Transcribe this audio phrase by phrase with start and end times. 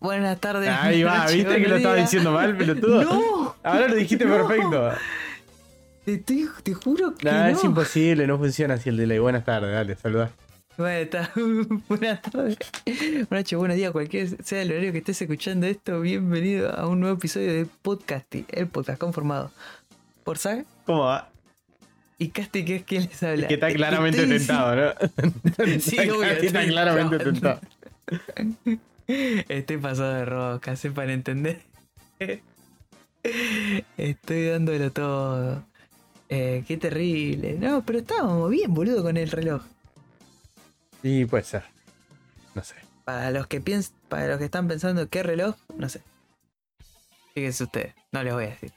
[0.00, 0.68] Buenas tardes.
[0.68, 3.02] Ahí va, ¿viste que lo buenos estaba diciendo mal, pelotudo?
[3.04, 4.34] No, Ahora lo dijiste No.
[4.46, 4.90] perfecto.
[6.04, 7.46] te, te- te juro que No, no.
[7.48, 9.18] es imposible, no funciona así el delay.
[9.18, 10.30] Buenas tardes, dale, saluda.
[10.76, 11.30] Bueno, está.
[11.88, 12.58] Buenas tardes.
[12.84, 17.00] Buenas noches, buenos días, cualquier sea el horario que estés escuchando esto, bienvenido a un
[17.00, 19.50] nuevo episodio de Podcasty, el podcast conformado
[20.24, 21.28] por Zag ¿Cómo va?
[22.16, 23.48] y Casti, que es quien les habla.
[23.48, 24.92] Que está Te- claramente estoy tentado, ¿no?
[25.80, 27.60] Sí, Está- obvio, Está claramente tentado.
[29.06, 31.62] Estoy pasado de rosca, sepan entender.
[33.96, 35.64] Estoy dándolo todo.
[36.28, 37.54] Eh, qué terrible.
[37.54, 39.62] No, pero estábamos bien, boludo, con el reloj.
[41.02, 41.64] Sí, puede ser.
[42.54, 42.76] No sé.
[43.04, 46.00] Para los que piens para los que están pensando qué reloj, no sé.
[47.34, 48.72] Fíjense ustedes, no les voy a decir.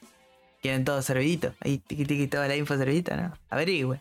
[0.62, 1.53] ¿Quieren todo servidito?
[1.62, 3.34] Ahí tiqui tiqui toda la info servidita, ¿no?
[3.50, 4.00] Averigüen.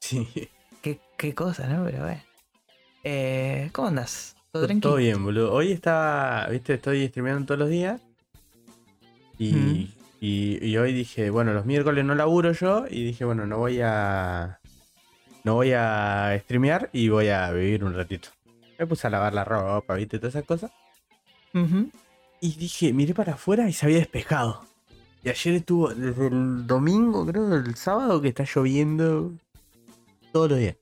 [0.00, 0.50] Sí.
[0.82, 1.84] Qué, qué cosa, ¿no?
[1.84, 2.22] Pero bueno.
[3.02, 4.35] Eh, ¿Cómo andas?
[4.56, 4.96] ¿Todo Todo, tranquilo?
[4.96, 5.52] bien, boludo.
[5.52, 8.00] Hoy estaba, viste, estoy streameando todos los días.
[9.38, 9.88] Y, Mm.
[10.20, 12.86] y, y hoy dije, bueno, los miércoles no laburo yo.
[12.90, 14.60] Y dije, bueno, no voy a.
[15.44, 18.28] No voy a streamear y voy a vivir un ratito.
[18.78, 20.70] Me puse a lavar la ropa, viste, todas esas cosas.
[22.40, 24.64] Y dije, miré para afuera y se había despejado.
[25.24, 29.32] Y ayer estuvo, desde el domingo, creo, el sábado, que está lloviendo
[30.32, 30.76] todos los días.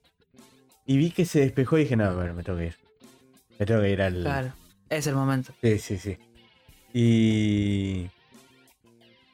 [0.86, 2.77] Y vi que se despejó y dije, no, bueno, me tengo que ir.
[3.58, 4.20] Me tengo que ir al.
[4.22, 4.52] Claro,
[4.91, 5.52] es el momento.
[5.62, 6.19] Sí, sí, sí.
[6.92, 8.10] Y.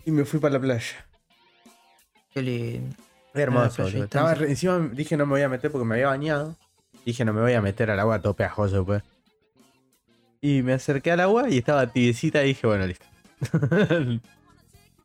[0.05, 1.07] Y me fui para la playa.
[2.33, 2.97] Qué lindo.
[3.35, 3.77] Hermoso.
[3.77, 4.05] playa boludo.
[4.05, 6.57] Estaba encima dije no me voy a meter porque me había bañado.
[7.05, 9.03] Dije no me voy a meter al agua todo pegajoso después.
[10.41, 13.05] Y me acerqué al agua y estaba tibiecita y dije, bueno, listo.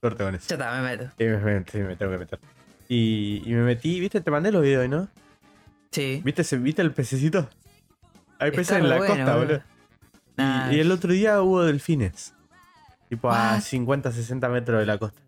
[0.01, 0.45] Corte con eso.
[0.49, 1.11] Ya está, me meto.
[1.17, 2.39] Sí, me, me- sí, me tengo que meter.
[2.87, 5.09] Y, y me metí, viste, te mandé los videos, ¿no?
[5.91, 6.21] Sí.
[6.23, 7.49] ¿Viste, ese, ¿viste el pececito?
[8.39, 9.61] Hay peces en la bueno, costa, boludo.
[10.71, 12.33] Y, el otro día hubo delfines.
[13.09, 13.61] Tipo a What?
[13.61, 15.21] 50, 60 metros de la costa.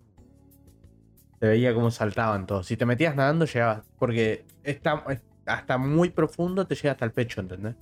[1.40, 2.66] Se veía cómo saltaban todos.
[2.68, 3.84] Si te metías nadando, llegabas.
[4.00, 7.75] Porque está, es- hasta muy profundo te llega hasta el pecho, ¿entendés?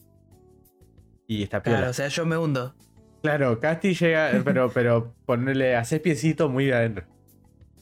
[1.28, 1.78] Y está piola.
[1.78, 2.76] Claro, o sea, yo me hundo.
[3.24, 7.06] Claro, Casti llega, pero, pero ponerle, haces piecito muy adentro.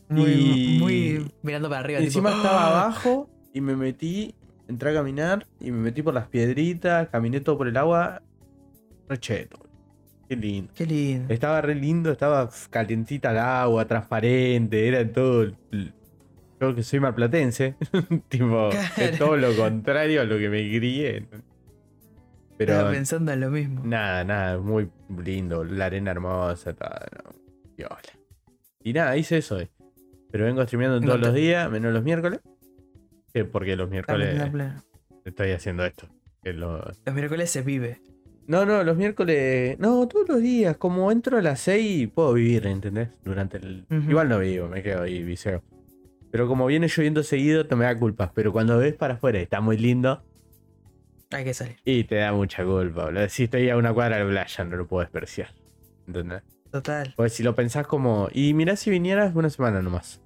[0.07, 1.99] Muy, Y- muy mirando para arriba.
[1.99, 2.83] Y tipo, encima estaba ¡ah!
[2.83, 4.35] abajo y me metí,
[4.67, 8.21] entré a caminar y me metí por las piedritas, caminé todo por el agua.
[9.09, 9.59] Re cheto.
[10.29, 10.71] Qué lindo.
[10.75, 11.33] Qué lindo.
[11.33, 15.51] Estaba re lindo, estaba calientita el agua, transparente, era todo.
[16.61, 17.75] Yo que soy marplatense,
[18.29, 18.87] tipo, Claro.
[18.97, 21.27] es todo lo contrario a lo que me crié.
[22.57, 23.81] Pero Estaba pensando en lo mismo.
[23.83, 24.89] nada, nada, muy
[25.23, 26.89] lindo, la arena hermosa, todo,
[27.79, 27.87] no.
[28.85, 29.69] Y nada, hice eso hoy.
[30.31, 32.39] Pero vengo streameando todos los días, menos los miércoles.
[33.51, 34.39] Porque los miércoles
[35.25, 36.07] estoy haciendo esto.
[36.43, 38.01] que lo- Los miércoles se vive.
[38.47, 39.79] No, no, los miércoles.
[39.79, 40.75] No, todos los días.
[40.77, 43.09] Como entro a las 6 puedo vivir, ¿entendés?
[43.23, 43.85] Durante el.
[43.89, 45.63] Igual no vivo, me quedo ahí viseo.
[46.31, 48.31] Pero como viene lloviendo seguido, te me da culpa.
[48.35, 50.21] Pero cuando ves para afuera y está muy lindo,
[51.31, 51.77] Hay que salir.
[51.85, 53.29] y te da mucha culpa, boludo.
[53.29, 55.53] Si estoy a una cuadra de la playa, no lo puedo despreciar.
[56.07, 56.41] ¿Entendés?
[56.71, 57.13] Total.
[57.15, 58.27] Pues si lo pensás como.
[58.33, 60.19] Y mirá si vinieras una semana nomás.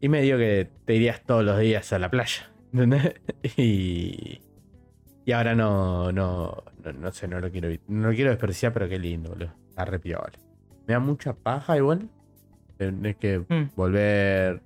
[0.00, 2.50] Y me digo que te irías todos los días a la playa.
[2.72, 3.14] ¿Entendés?
[3.56, 4.40] Y.
[5.24, 8.88] Y ahora no, no, no, no sé, no lo quiero no lo quiero desperdiciar, pero
[8.88, 9.52] qué lindo, boludo.
[9.68, 10.30] Está re piola.
[10.86, 12.08] Me da mucha paja igual.
[12.76, 13.70] Tenés que Mm.
[13.74, 14.60] volver,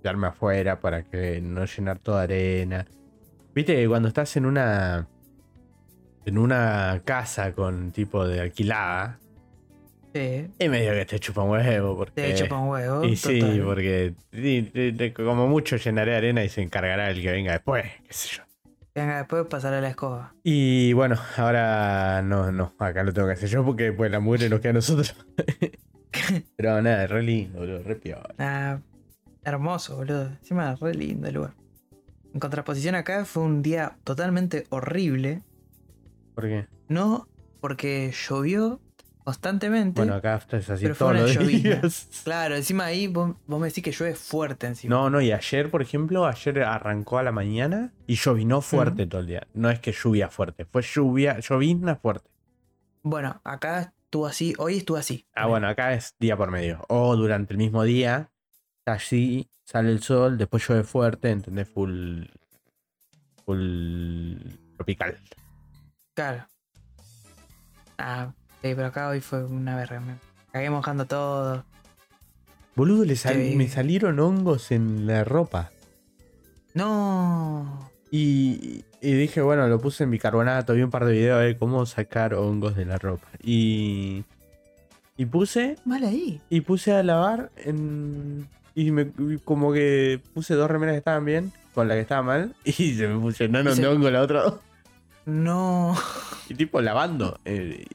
[0.00, 2.86] quedarme afuera para que no llenar toda arena.
[3.54, 5.06] Viste que cuando estás en una.
[6.24, 9.18] En una casa con tipo de alquilada.
[10.16, 10.50] Sí.
[10.58, 11.94] Es medio que te chupa un huevo.
[11.94, 13.04] Porque, Te chupa un huevo.
[13.04, 14.14] Y sí, porque
[15.14, 18.42] como mucho llenaré arena y se encargará el que venga después, qué sé yo.
[18.94, 20.34] Venga, después pasaré la escoba.
[20.42, 24.48] Y bueno, ahora no, no, acá lo tengo que hacer yo porque después la mugre
[24.48, 25.14] nos queda a nosotros.
[26.56, 28.34] Pero nada, re lindo, boludo, re piola.
[28.38, 28.78] Ah,
[29.44, 30.28] hermoso, boludo.
[30.28, 31.52] Encima, re lindo el lugar.
[32.32, 35.42] En contraposición acá fue un día totalmente horrible.
[36.34, 36.66] ¿Por qué?
[36.88, 37.28] No
[37.60, 38.80] porque llovió
[39.26, 40.00] constantemente.
[40.00, 41.80] Bueno, acá es así Pero fue todos una los llovizna.
[41.80, 42.08] días.
[42.24, 44.94] Claro, encima ahí vos, vos me decís que llueve fuerte encima.
[44.94, 49.22] No, no, y ayer, por ejemplo, ayer arrancó a la mañana y llovinó fuerte todo
[49.22, 49.48] el día.
[49.52, 52.30] No es que lluvia fuerte, fue lluvia, llovizna fuerte.
[53.02, 55.26] Bueno, acá estuvo así, hoy estuvo así.
[55.34, 56.84] Ah, bueno, acá es día por medio.
[56.88, 58.30] O durante el mismo día,
[58.78, 61.68] está así, sale el sol, después llueve fuerte, ¿entendés?
[61.68, 62.26] Full.
[63.44, 64.36] Full.
[64.76, 65.18] tropical.
[66.14, 66.46] Claro.
[67.98, 68.32] Ah,
[68.68, 70.00] sí, pero acá hoy fue una verga.
[70.00, 70.14] Me
[70.52, 71.64] cagué mojando todo.
[72.74, 73.56] Boludo, le sal- Sí.
[73.56, 75.70] me salieron hongos en la ropa.
[76.74, 77.90] No.
[78.10, 81.84] Y, y dije, bueno, lo puse en bicarbonato, vi un par de videos de cómo
[81.86, 83.26] sacar hongos de la ropa.
[83.42, 84.24] Y,
[85.16, 86.40] y puse, Mal ahí.
[86.50, 89.10] y puse a lavar en, y me,
[89.44, 93.08] como que puse dos remeras que estaban bien, con la que estaba mal, y se
[93.08, 94.60] me fusionaron se- de hongo la otra dos.
[95.24, 95.96] No.
[96.48, 97.40] Y tipo lavando.
[97.44, 97.86] eh,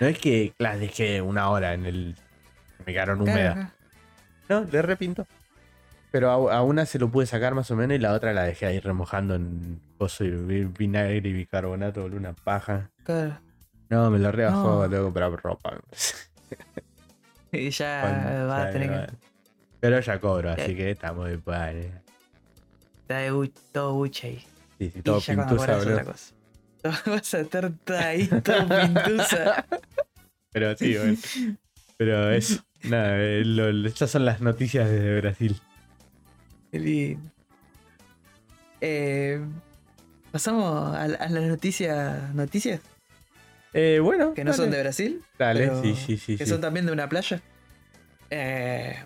[0.00, 2.16] no es que las dejé una hora en el...
[2.86, 3.54] Me quedaron húmedas.
[4.46, 5.26] Claro, No, le repinto.
[6.10, 8.42] Pero a, a una se lo pude sacar más o menos y la otra la
[8.42, 12.90] dejé ahí remojando en coso y vi- vinagre y bicarbonato, una paja.
[13.04, 13.38] claro.
[13.88, 14.88] No, me lo rebajó, No.
[14.90, 15.78] tengo que comprar ropa.
[17.52, 19.06] Y ya Bueno, va a ya, tener ya.
[19.06, 19.12] que.
[19.80, 20.76] Pero ya cobro, así Eh.
[20.76, 21.92] que estamos de padre.
[23.02, 24.38] Está de bu- todo buche ahí.
[24.78, 26.34] Sí, sí, Y todo ya pintusa, otra cosa.
[27.06, 29.66] Vas a estar todo pintusa.
[30.52, 31.16] Pero sí, bueno.
[31.96, 32.62] Pero eso.
[32.84, 35.60] Nada, eh, lo- estas son las noticias desde Brasil.
[36.70, 37.30] Qué lindo.
[38.80, 39.40] Eh,
[40.32, 42.34] Pasamos a, a las noticias.
[42.34, 42.80] ¿Noticias?
[43.74, 44.32] Eh, bueno.
[44.34, 45.22] Que no son de Brasil.
[45.38, 46.36] Dale, sí, sí, sí.
[46.36, 46.50] Que sí.
[46.50, 47.40] son también de una playa.
[48.30, 48.96] Eh,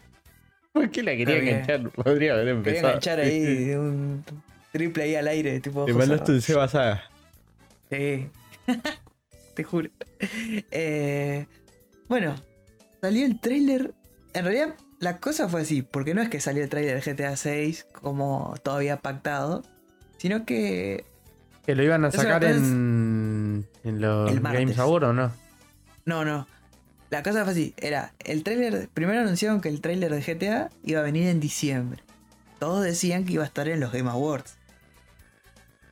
[0.73, 1.91] ¿Por qué la quería enganchar?
[1.91, 2.89] Podría haber quería empezado.
[2.89, 4.25] enganchar ahí un
[4.73, 5.85] triple ahí al aire, tipo.
[5.85, 6.41] Te mandaste un.
[6.41, 7.03] Seba Saga.
[7.91, 8.29] Sí.
[9.55, 9.91] Te juro.
[10.71, 11.47] Eh,
[12.09, 12.35] bueno,
[13.01, 13.95] salió el trailer.
[14.35, 17.37] En realidad, la cosa fue así, porque no es que salió el trailer de GTA
[17.37, 19.63] 6 como todavía pactado,
[20.19, 21.05] sino que
[21.65, 24.41] Que lo iban a sacar en, en los El.
[24.41, 25.33] Games Award o no.
[26.05, 26.47] No, no.
[27.11, 27.75] La cosa fue así.
[27.77, 28.89] Era el tráiler.
[28.93, 32.03] Primero anunciaron que el tráiler de GTA iba a venir en diciembre.
[32.59, 34.57] Todos decían que iba a estar en los Game Awards.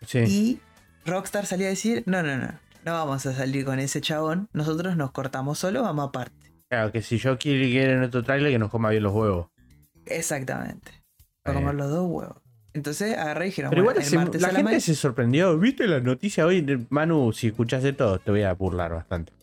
[0.06, 0.18] Sí.
[0.18, 0.60] Y
[1.06, 2.48] Rockstar salía a decir: No, no, no.
[2.84, 4.48] No vamos a salir con ese chabón.
[4.52, 6.52] Nosotros nos cortamos solo, vamos aparte.
[6.68, 9.46] Claro, que si yo quiero quiero en otro trailer que nos coma bien los huevos.
[10.06, 10.90] Exactamente.
[11.42, 11.86] Para comer bien.
[11.86, 12.36] los dos huevos.
[12.74, 15.56] Entonces agarré y dijeron: Pero bueno, igual el se- la a la gente se sorprendió.
[15.58, 16.86] ¿Viste la noticia hoy?
[16.90, 19.32] Manu, si escuchás esto, te voy a burlar bastante.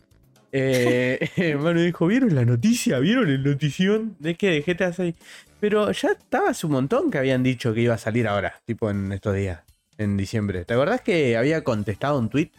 [0.54, 2.98] Eh, Manu dijo, ¿vieron la noticia?
[2.98, 5.14] ¿Vieron el notición de que de GTA 6?
[5.60, 8.90] Pero ya estaba hace un montón que habían dicho que iba a salir ahora, tipo
[8.90, 9.60] en estos días,
[9.98, 10.64] en diciembre.
[10.64, 12.50] ¿Te acordás que había contestado un tweet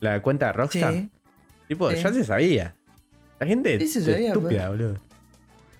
[0.00, 0.92] la cuenta de Rockstar?
[0.92, 1.10] Sí.
[1.68, 1.96] Tipo, sí.
[2.02, 2.74] ya se sabía.
[3.38, 4.94] La gente Sí, se es sabía, estúpida, boludo.
[4.94, 5.00] Es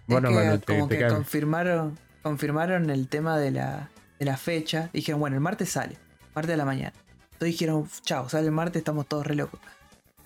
[0.07, 4.37] Bueno, que Manu, te, como te que confirmaron, confirmaron el tema de la, de la
[4.37, 4.91] fecha.
[4.93, 5.97] Dijeron, bueno, el martes sale.
[6.35, 6.93] Martes de la mañana.
[7.33, 9.61] Entonces dijeron, chao, sale el martes, estamos todos re locos.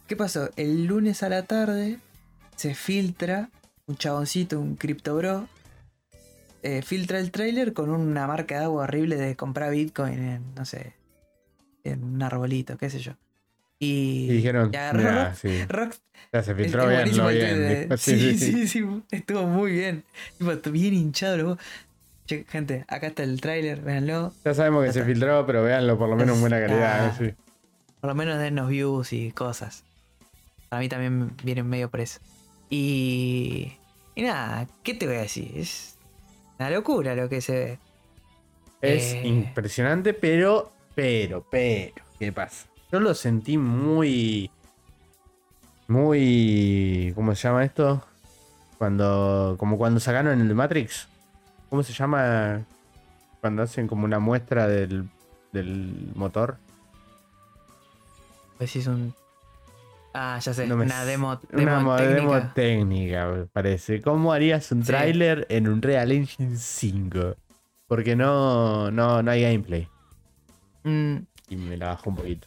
[0.06, 0.50] ¿Qué pasó?
[0.56, 1.99] El lunes a la tarde
[2.56, 3.50] se filtra
[3.87, 5.49] un chaboncito, un cripto bro.
[6.64, 10.64] Eh, filtra el trailer con una marca de agua horrible de comprar Bitcoin en, no
[10.64, 10.94] sé,
[11.84, 13.12] en un arbolito, qué sé yo.
[13.78, 15.96] Y, Y dijeron, y agarró mira, sí, Rock-
[16.32, 17.88] ya se filtró bien, lo el bien.
[17.90, 20.05] de- Sí, sí, sí, estuvo muy bien.
[20.38, 21.37] Tipo, bien hinchado.
[21.37, 21.58] luego.
[22.26, 24.32] Che, gente, acá está el tráiler, véanlo.
[24.44, 25.11] Ya sabemos que Ya se está.
[25.12, 27.14] filtró, pero véanlo por lo menos en buena calidad.
[27.19, 27.34] Sí.
[28.00, 29.84] Por lo menos dennos views y cosas.
[30.70, 32.20] Para mí también vienen medio por eso.
[32.70, 33.72] Y.
[34.14, 35.52] Y nada, ¿qué te voy a decir?
[35.56, 35.94] Es
[36.59, 37.79] una locura lo que se ve.
[38.81, 39.27] Es Eh.
[39.27, 42.67] impresionante, pero, pero, pero, ¿qué pasa?
[42.93, 44.51] Yo lo sentí muy,
[45.89, 48.02] muy, ¿cómo se llama esto?
[48.78, 51.09] Cuando, como cuando sacaron el Matrix.
[51.71, 52.62] ¿Cómo se llama?
[53.40, 55.09] Cuando hacen como una muestra del,
[55.52, 56.57] del motor.
[58.59, 59.14] Pues si es un.
[60.16, 62.14] Ah, ya sé, No me una demo, demo Una técnica.
[62.21, 64.00] demo técnica, me parece.
[64.00, 64.87] ¿Cómo harías un Sí.
[64.87, 67.35] tráiler en un Real Engine 5?
[67.88, 69.88] Porque no, no, no hay gameplay.
[70.85, 71.16] Mm,
[71.49, 72.47] Y me la bajó un poquito.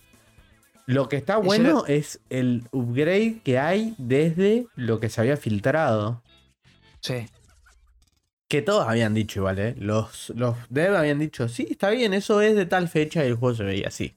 [0.86, 5.36] Lo que está yo bueno es el upgrade que hay desde lo que se había
[5.38, 6.21] filtrado.
[7.01, 7.25] sí.
[8.50, 9.75] Que todos habían dicho igual, ¿eh?
[9.77, 13.36] Los, los dev habían dicho, sí, está bien, eso es de tal fecha y el
[13.36, 14.15] juego se veía así.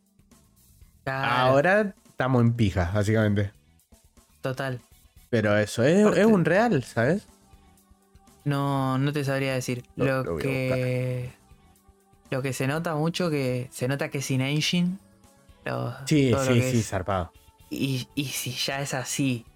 [1.03, 3.51] Claro, Ahora estamos en pijas, básicamente.
[4.43, 4.79] Total.
[5.31, 7.27] Pero eso es, un real, ¿sabes?
[8.45, 9.85] No, no te sabría decir.
[9.97, 11.33] Lo- que.
[12.31, 13.69] Lo que se nota mucho que.
[13.73, 14.99] Se nota que sin engine.
[15.65, 16.89] lo- Sí, sí, sí, es.
[16.89, 17.33] zarpado.
[17.71, 19.47] Y, y si ya es así.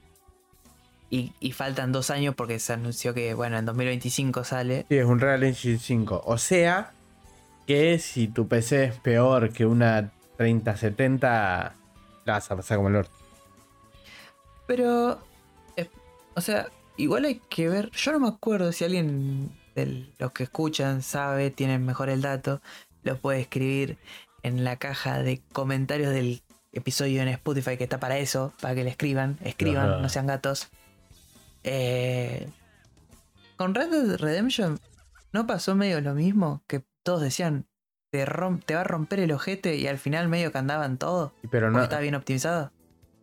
[1.11, 4.87] Y, y faltan dos años porque se anunció que, bueno, en 2025 sale.
[4.89, 6.23] Sí, es un Real Engine 5.
[6.25, 6.93] O sea,
[7.67, 11.75] que si tu PC es peor que una 3070,
[12.25, 13.13] la vas a pasar como el orto.
[14.67, 15.21] Pero.
[15.77, 15.89] eh,
[16.35, 17.91] o sea, igual hay que ver.
[17.93, 22.61] Yo no me acuerdo si alguien de los que escuchan sabe, tienen mejor el dato.
[23.03, 23.99] Lo puede escribir
[24.43, 28.85] en la caja de comentarios del episodio en Spotify que está para eso, para que
[28.85, 29.39] le escriban.
[29.43, 30.01] Escriban, Ajá.
[30.01, 30.69] no sean gatos.
[31.63, 32.49] Eh,
[33.57, 34.81] con Red Dead Redemption
[35.33, 37.67] no pasó medio lo mismo que todos decían
[38.19, 41.33] te, va a romper el ojete y al final medio que andaban todos.
[41.51, 41.83] Pero no.
[41.83, 42.71] está bien optimizado.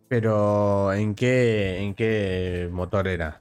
[0.08, 3.40] Pero ¿en qué, en qué motor era?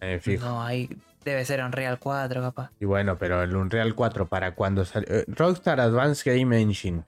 [0.00, 0.44] Eh, fijo.
[0.44, 0.88] No, ahí
[1.24, 2.70] debe ser Unreal 4, capaz.
[2.80, 5.06] Y bueno, pero el Unreal 4 para cuando salió.
[5.14, 7.04] eh, Rockstar Advanced Game Engine.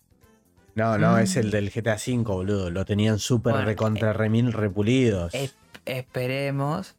[0.77, 1.19] No, no, Mm.
[1.19, 2.71] es el del GTA V, boludo.
[2.71, 5.35] Lo tenían súper Bueno, recontra remil repulidos.
[5.35, 6.95] Es- esperemos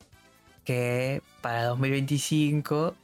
[0.65, 2.95] que para 2025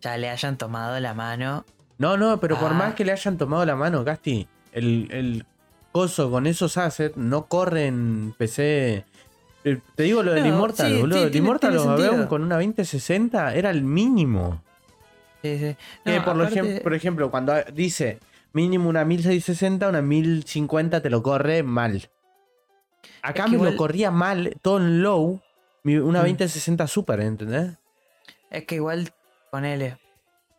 [0.00, 1.64] ya le hayan tomado la mano.
[1.98, 2.74] No, no, pero por Ah.
[2.74, 5.46] más que le hayan tomado la mano, Gasti, el, el
[5.92, 9.04] coso con esos assets no corre en PC.
[9.64, 11.18] Eh, Te digo lo del No, Immortal, sí, boludo.
[11.18, 14.62] sí, el Immortal lo veo con una 2060, era el mínimo.
[15.42, 15.76] Sí, sí.
[16.04, 18.20] Por, aparte- ejem- por ejemplo, cuando dice
[18.52, 22.08] mínimo una 1660, una 1050 te lo corre mal.
[23.22, 25.40] Acá que me igual- lo corría mal, todo en low,
[25.84, 26.26] una Mm.
[26.26, 27.72] 2060 super, ¿entendés?
[28.50, 29.10] Es que igual,
[29.50, 29.98] ponele.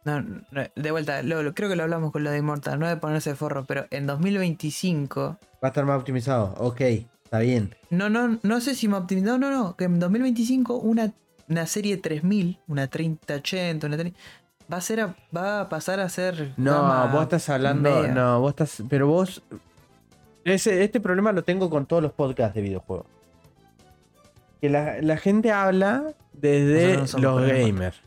[0.07, 2.87] No, no, de vuelta, lo, lo- creo que lo hablamos con lo de Immortal, no
[2.87, 5.37] de ponerse forro, pero en 2025.
[5.41, 6.79] Va a estar más optimizado, ok,
[7.25, 7.75] está bien.
[7.89, 9.37] No, no, no sé si me optimizó.
[9.37, 9.75] No, no, no.
[9.75, 11.11] Que en 2025 una,
[11.49, 14.17] una serie 3000, una 3080, una 30,
[14.71, 16.53] va a ser a- va a pasar a ser.
[16.55, 18.13] No, vos estás hablando, media.
[18.13, 19.41] no, vos estás, pero vos,
[20.45, 23.07] ese, este problema lo tengo con todos los podcasts de videojuegos.
[24.61, 27.97] Que la, la gente habla desde no los gamers.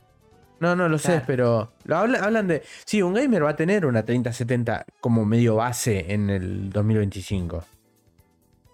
[0.61, 4.05] No, no lo sé, pero lo hablan de, sí, un gamer va a tener una
[4.05, 7.65] 3070 como medio base en el 2025.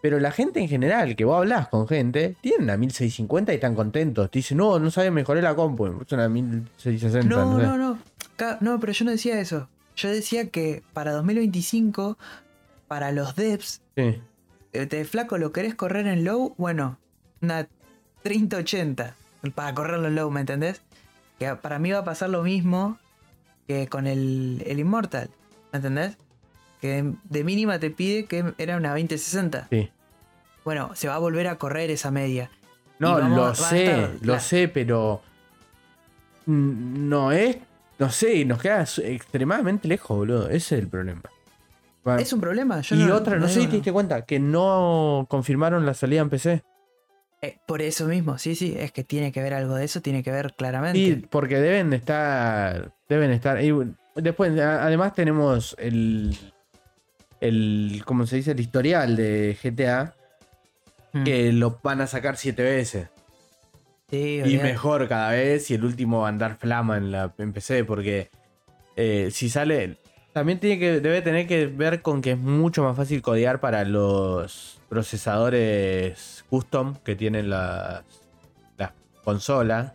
[0.02, 3.74] Pero la gente en general, que vos hablas con gente, tienen una 1650 y están
[3.74, 4.30] contentos.
[4.30, 5.86] Te dicen, no, no sabía, mejoré la compu.
[6.02, 7.28] Es una 1660.
[7.28, 7.66] No, no sé.
[7.66, 7.98] no, no.
[8.60, 9.68] No, pero yo no decía eso.
[9.96, 12.18] Yo decía que para 2025,
[12.86, 14.20] para los devs, Sí.
[14.74, 16.54] eh, te flaco, ¿lo querés correr en low?
[16.58, 16.98] Bueno,
[17.40, 17.66] una
[18.22, 19.14] 3080
[19.54, 20.82] para correrlo en low, ¿me entendés?
[21.38, 22.98] Que para mí va a pasar lo mismo
[23.66, 25.28] que con el, el Immortal,
[25.72, 26.16] ¿me entendés?
[26.80, 29.68] Que de mínima te pide que era una 2060.
[29.70, 29.90] Sí.
[30.64, 32.50] Bueno, se va a volver a correr esa media.
[32.98, 35.22] No, lo a sé, estar lo sé, pero
[36.46, 37.58] no es,
[37.98, 40.48] no sé, nos queda extremadamente lejos, boludo.
[40.48, 41.22] Ese es el problema.
[42.18, 42.80] Es un problema.
[42.80, 46.20] Yo y no, otra, no, sé si te diste cuenta, que no confirmaron la salida
[46.20, 46.62] en PC.
[47.46, 50.22] Eh, por eso mismo, sí, sí, es que tiene que ver algo de eso, tiene
[50.22, 50.98] que ver claramente.
[50.98, 53.62] Sí, porque deben de estar, deben estar.
[53.62, 53.72] y
[54.16, 56.36] después, además tenemos el,
[57.40, 58.52] el, ¿cómo se dice?
[58.52, 60.14] El historial de GTA,
[61.12, 61.24] Mm.
[61.24, 63.08] que lo van a sacar siete veces.
[64.10, 67.52] Sí, Y mejor cada vez y el último va a andar flama en la en
[67.52, 68.28] PC porque
[68.96, 69.96] eh, si sale
[70.32, 73.84] también tiene que debe tener que ver con que es mucho más fácil codear para
[73.84, 78.04] los procesadores custom que tienen las
[78.78, 78.92] las
[79.24, 79.92] consolas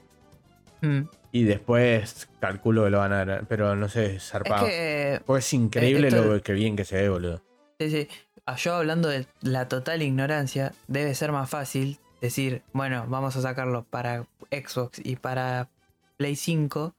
[0.82, 1.02] Mm.
[1.32, 4.66] y después calculo que lo van a dar, pero no sé, Es zarpado.
[4.66, 7.42] que, eh, Pues es increíble esto- lo que bien que se ve, boludo.
[7.80, 8.08] sí, sí,
[8.48, 13.42] ah, yo hablando de la total ignorancia, debe ser más fácil decir, bueno, vamos a
[13.42, 15.70] sacarlo para Xbox y para
[16.18, 16.96] Play 5,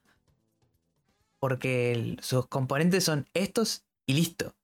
[1.40, 4.54] porque el- sus componentes son estos y listo.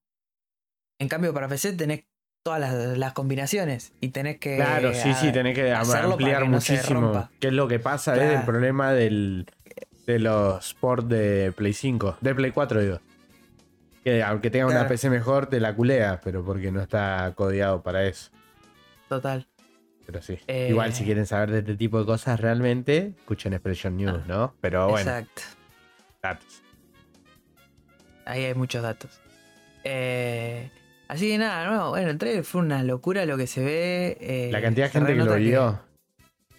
[1.01, 2.05] En cambio, para PC tenés
[2.49, 4.57] todas las, las combinaciones y tenés que...
[4.57, 7.01] Claro, sí, sí, ah, tenés que ampliar que no muchísimo.
[7.03, 7.31] rompa.
[7.41, 8.17] ¿Qué es lo que pasa?
[8.17, 9.45] Es el problema del,
[10.07, 13.01] de los ports de Play 5, de Play 4, digo.
[14.03, 14.89] Que aunque tenga una Claro.
[14.89, 18.31] PC mejor, te la culea, pero porque no está codeado para eso.
[19.11, 19.47] Total.
[20.07, 20.39] Pero sí.
[20.47, 20.69] Eh.
[20.71, 24.55] Igual, si quieren saber de este tipo de cosas realmente, escuchen Expression News, ¿no?
[24.63, 25.43] Pero bueno, Exacto.
[26.23, 26.63] datos.
[28.25, 29.21] Ahí hay muchos datos.
[29.85, 30.71] Eh,
[31.09, 34.17] así que nada, no, bueno, el trailer fue una locura lo que se ve.
[34.21, 35.81] eh, La cantidad de gente que lo vio.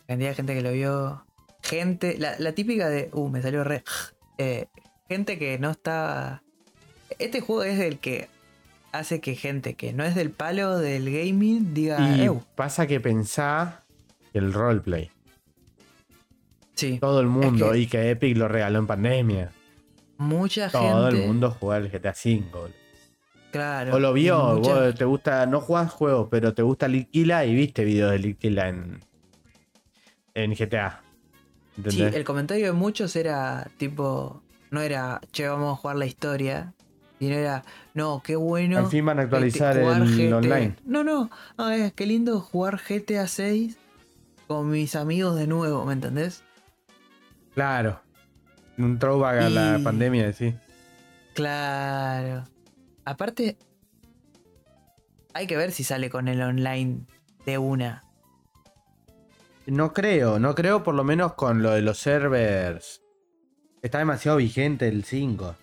[0.02, 1.26] La cantidad de gente que lo vio.
[1.64, 3.10] Gente, la, la típica de.
[3.14, 3.84] Uh, me salió re.
[4.38, 4.68] eh,
[5.08, 6.42] gente que no está.
[7.20, 8.28] Este juego es el que
[8.92, 12.00] hace que gente que no es del palo del gaming diga.
[12.18, 13.84] Y pasa que pensá
[14.34, 15.12] el roleplay.
[16.76, 19.52] Sí, Todo el mundo, que- y que Epic lo regaló en pandemia.
[20.18, 21.22] mucha Todo gente.
[21.22, 22.72] el mundo jugó al GTA V.
[23.52, 23.96] Claro.
[23.96, 27.56] O lo y vio, vos te gusta, no jugás juegos, pero te gusta Liquila y
[27.56, 29.00] viste videos de Liquila en,
[30.36, 31.02] en GTA.
[31.02, 32.16] Sí, ¿Entendés?
[32.16, 36.74] el comentario de muchos era tipo, no era, che, vamos a jugar la historia,
[37.18, 37.64] sino era,
[37.94, 38.78] no, qué bueno.
[38.78, 40.76] Al fin van a actualizar este, el online.
[40.86, 43.78] No, no, no, es que lindo jugar GTA 6
[44.48, 46.44] con mis amigos de nuevo, ¿me entendés?
[47.56, 48.02] Claro.
[48.78, 50.54] Un throwback a la Y- pandemia, sí.
[51.34, 52.44] Claro.
[53.10, 53.58] Aparte,
[55.34, 57.08] hay que ver si sale con el online
[57.44, 58.04] de una.
[59.66, 63.02] No creo, no creo por lo menos con lo de los servers.
[63.82, 65.56] Está demasiado vigente el 5.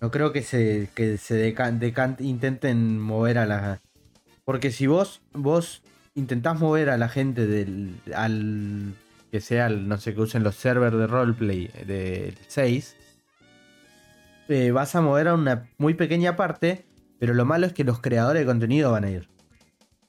[0.00, 1.52] No creo que se, que se
[2.20, 3.80] intenten mover a la.
[4.44, 5.82] Porque si vos, vos
[6.14, 8.00] intentás mover a la gente del.
[8.14, 8.94] al.
[9.32, 12.97] que sea el, no sé, que usen los servers de roleplay del 6.
[14.48, 16.86] Eh, vas a mover a una muy pequeña parte.
[17.18, 19.28] Pero lo malo es que los creadores de contenido van a ir.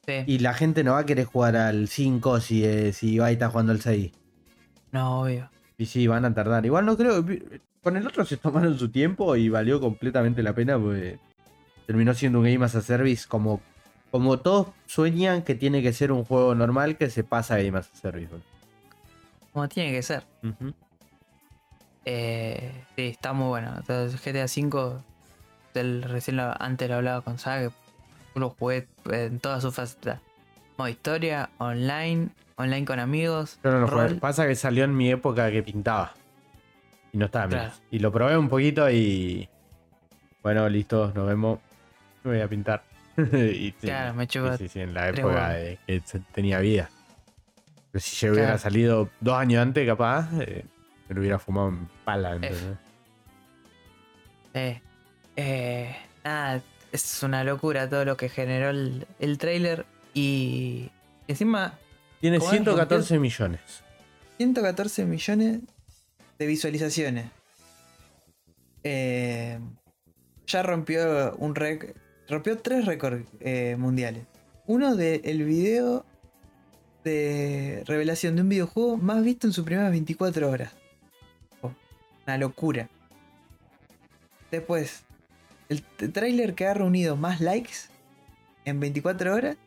[0.05, 0.23] Sí.
[0.27, 3.31] Y la gente no va a querer jugar al 5 si, eh, si va a
[3.31, 4.11] estar jugando al 6.
[4.91, 5.49] No, obvio.
[5.77, 6.65] Y sí, van a tardar.
[6.65, 7.25] Igual no creo.
[7.81, 11.17] Con el otro se tomaron su tiempo y valió completamente la pena porque
[11.87, 13.61] terminó siendo un Game as a Service como,
[14.11, 17.77] como todos sueñan que tiene que ser un juego normal que se pasa a Game
[17.77, 18.33] as a Service.
[19.53, 20.23] Como tiene que ser.
[20.43, 20.73] Ujú.
[22.11, 23.71] Eh, sí, está muy bueno.
[23.77, 24.99] Entonces, GTA V,
[25.75, 27.71] del, recién lo- antes lo hablaba con Saga,
[28.33, 30.19] lo jugué en todas sus facetas.
[30.77, 33.59] Modo historia, online, online con amigos.
[33.63, 34.15] Yo no lo jugué.
[34.15, 36.13] Pasa que salió en mi época que pintaba.
[37.13, 37.47] Y no estaba.
[37.47, 37.73] Claro.
[37.91, 39.47] Y lo probé un poquito y.
[40.41, 41.59] Bueno, listo, nos vemos.
[42.23, 42.83] Me voy a pintar.
[43.17, 46.01] y sí, Claro, me chupa Sí, sí, en la época de que
[46.33, 46.89] tenía vida.
[47.91, 48.59] Pero si yo hubiera Claro.
[48.59, 50.65] salido dos años antes, capaz, eh,
[51.09, 52.35] me lo hubiera fumado en pala.
[52.35, 52.77] ¿entendés?
[54.53, 54.81] Eh,
[55.35, 56.61] eh, nada,
[56.91, 59.85] es una locura todo lo que generó el, el trailer.
[60.13, 60.91] Y
[61.27, 61.77] encima,
[62.21, 62.57] Tiene ¿Cómo es?
[62.57, 63.61] 114 millones.
[64.37, 65.59] 114 millones
[66.37, 67.25] de visualizaciones.
[68.83, 69.59] Eh,
[70.47, 71.91] ya rompió un récord.
[72.27, 74.25] Rompió tres récords eh, mundiales.
[74.67, 76.05] Uno del video
[77.03, 80.73] de revelación de un videojuego más visto en sus primeras 24 horas.
[82.29, 82.87] Una locura.
[84.51, 85.01] Después,
[85.67, 85.81] el
[86.13, 87.73] tráiler que ha reunido más likes
[88.65, 89.57] en 24 horas.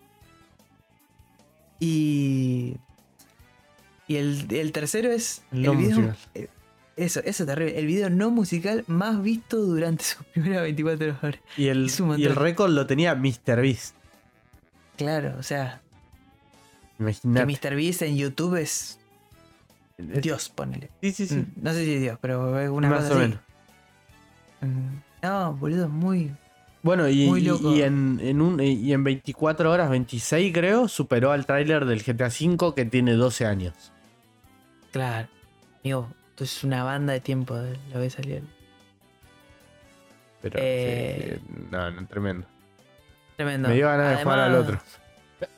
[1.80, 2.76] Y.
[4.06, 5.42] Y el, el tercero es.
[5.50, 6.16] El no video, musical.
[6.34, 6.48] eh,
[6.96, 7.76] Eso, eso es terrible.
[7.80, 11.40] El video no musical más visto durante sus primeras 24 horas.
[11.56, 13.96] Y el, y el récord lo tenía MrBeast.
[14.96, 15.80] Claro, o sea,
[16.96, 17.70] que Imagínate.
[17.70, 19.00] MrBeast en YouTube es.
[20.12, 20.90] Es- Dios, ponele.
[21.02, 21.34] Sí, sí, sí.
[21.36, 23.28] Mm, No sé si es Dios, pero es una Más cosa o así.
[23.28, 23.40] menos.
[24.60, 26.32] Mm, No, boludo, muy.
[26.82, 27.72] Bueno, y, Muy y- loco.
[27.76, 32.26] y en, en un, y en 24 horas, 26 creo, superó al tráiler del GTA
[32.28, 33.92] V que tiene 12 años.
[34.90, 35.28] Claro.
[35.84, 38.40] Amigo, esto es una banda de tiempo de lo que salió.
[40.40, 42.46] Pero Eh, sí, no, no, tremendo.
[43.36, 43.68] Tremendo.
[43.68, 45.48] Me dio ganas de jugar al Además, otro.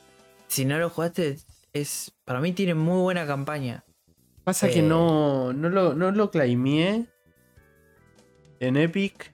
[0.47, 1.37] Si no lo jugaste,
[1.73, 2.11] es.
[2.23, 3.83] Para mí tiene muy buena campaña.
[4.45, 7.05] Pasa que no, no lo, no lo claimeé
[8.59, 9.31] en Epic.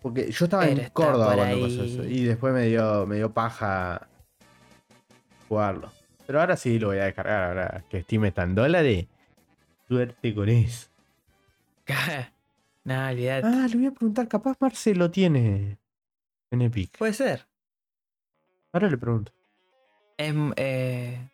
[0.00, 2.04] Porque yo estaba Pero en Córdoba cuando pasó eso.
[2.04, 4.08] Y después me dio, me dio paja
[5.48, 5.92] jugarlo.
[6.26, 7.48] Pero ahora sí lo voy a descargar.
[7.48, 9.06] Ahora que Steam está en dólares.
[9.86, 10.88] Suerte con eso.
[12.84, 13.46] no, olvidate.
[13.46, 14.26] Ah, le voy a preguntar.
[14.28, 15.78] Capaz Marcelo tiene
[16.50, 16.96] en Epic.
[16.96, 17.46] Puede ser.
[18.72, 19.30] Ahora le pregunto.
[20.16, 21.28] Es, eh,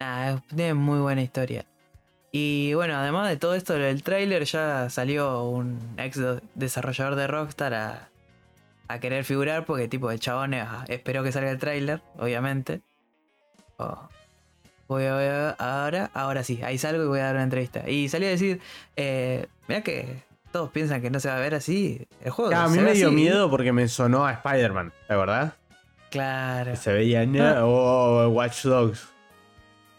[0.00, 1.66] es- tiene muy buena historia.
[2.32, 7.26] Y bueno, además de todo esto del tráiler, ya salió un ex do- desarrollador de
[7.26, 8.08] Rockstar a,
[8.88, 12.82] a querer figurar porque tipo el chabón eh, esperó que salga el tráiler, obviamente.
[13.78, 14.08] Oh,
[14.86, 17.88] voy a ver ahora, ahora sí, ahí salgo y voy a dar una entrevista.
[17.90, 18.60] Y salió a decir,
[18.94, 22.52] eh, mira que todos piensan que no se va a ver así el juego.
[22.54, 23.14] Ah, a mí me dio así".
[23.16, 24.92] miedo porque me sonó a Spider-Man.
[25.08, 25.54] ¿De verdad?
[26.10, 26.70] Claro.
[26.72, 27.64] Que se veía en Ah.
[27.64, 29.08] o Watch Dogs.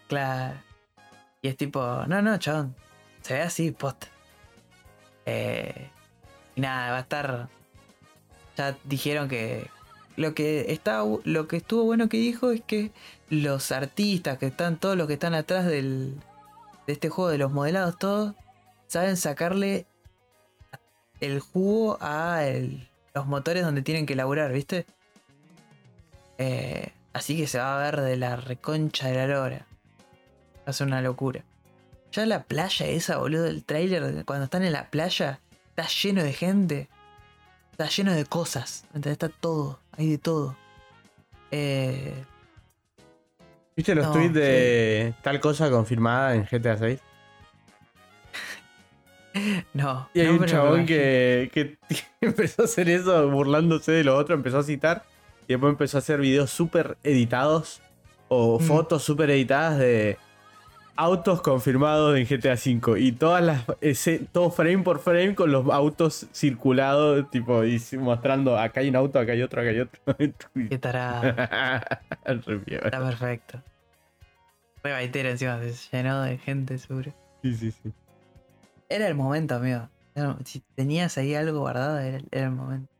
[0.08, 0.54] Claro.
[1.42, 2.74] Y es tipo, no, no, chabón.
[3.22, 4.04] Se ve así, post.
[5.26, 5.90] Eh,
[6.54, 7.48] y nada, va a estar.
[8.56, 9.68] Ya dijeron que.
[10.16, 12.90] Lo que está lo que estuvo bueno que dijo es que
[13.30, 16.16] los artistas que están, todos los que están atrás del,
[16.86, 18.34] de este juego, de los modelados, todos,
[18.88, 19.86] saben sacarle
[21.20, 24.84] el jugo a el- los motores donde tienen que laburar, ¿viste?
[26.36, 29.66] Eh, así que se va a ver de la reconcha de la lora.
[30.70, 31.42] Ser una locura.
[32.12, 36.32] Ya la playa esa, boludo, el trailer, cuando están en la playa, está lleno de
[36.32, 36.88] gente.
[37.72, 38.84] Está lleno de cosas.
[38.88, 39.12] ¿entendés?
[39.12, 39.78] Está todo.
[39.96, 40.56] Hay de todo.
[41.50, 42.24] Eh,
[43.76, 47.00] ¿Viste los No, tweets de tal cosa confirmada en GTA 6?
[49.74, 50.08] no.
[50.14, 51.78] Y hay no, un chabón que, que
[52.20, 55.04] empezó a hacer eso burlándose de lo otro, empezó a citar
[55.48, 57.80] y después empezó a hacer videos súper editados
[58.28, 58.62] o Mm.
[58.62, 60.18] fotos súper editadas de
[60.96, 65.66] autos confirmados en GTA V y todas las ese- todo frame por frame con los
[65.70, 69.98] autos circulados tipo y mostrando acá hay un auto, acá hay otro, acá hay otro.
[72.24, 72.80] Re bien.
[72.84, 73.62] Está perfecto.
[74.82, 77.12] Re baitero encima, se llenó de gente seguro.
[77.42, 77.92] Sí, sí, sí.
[78.88, 79.88] Era el momento, amigo.
[80.14, 82.90] Era- Si tenías ahí algo guardado, era, era el momento.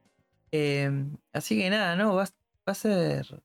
[0.53, 0.91] Eh,
[1.33, 2.29] así que nada, no, va, va
[2.67, 3.43] a ser.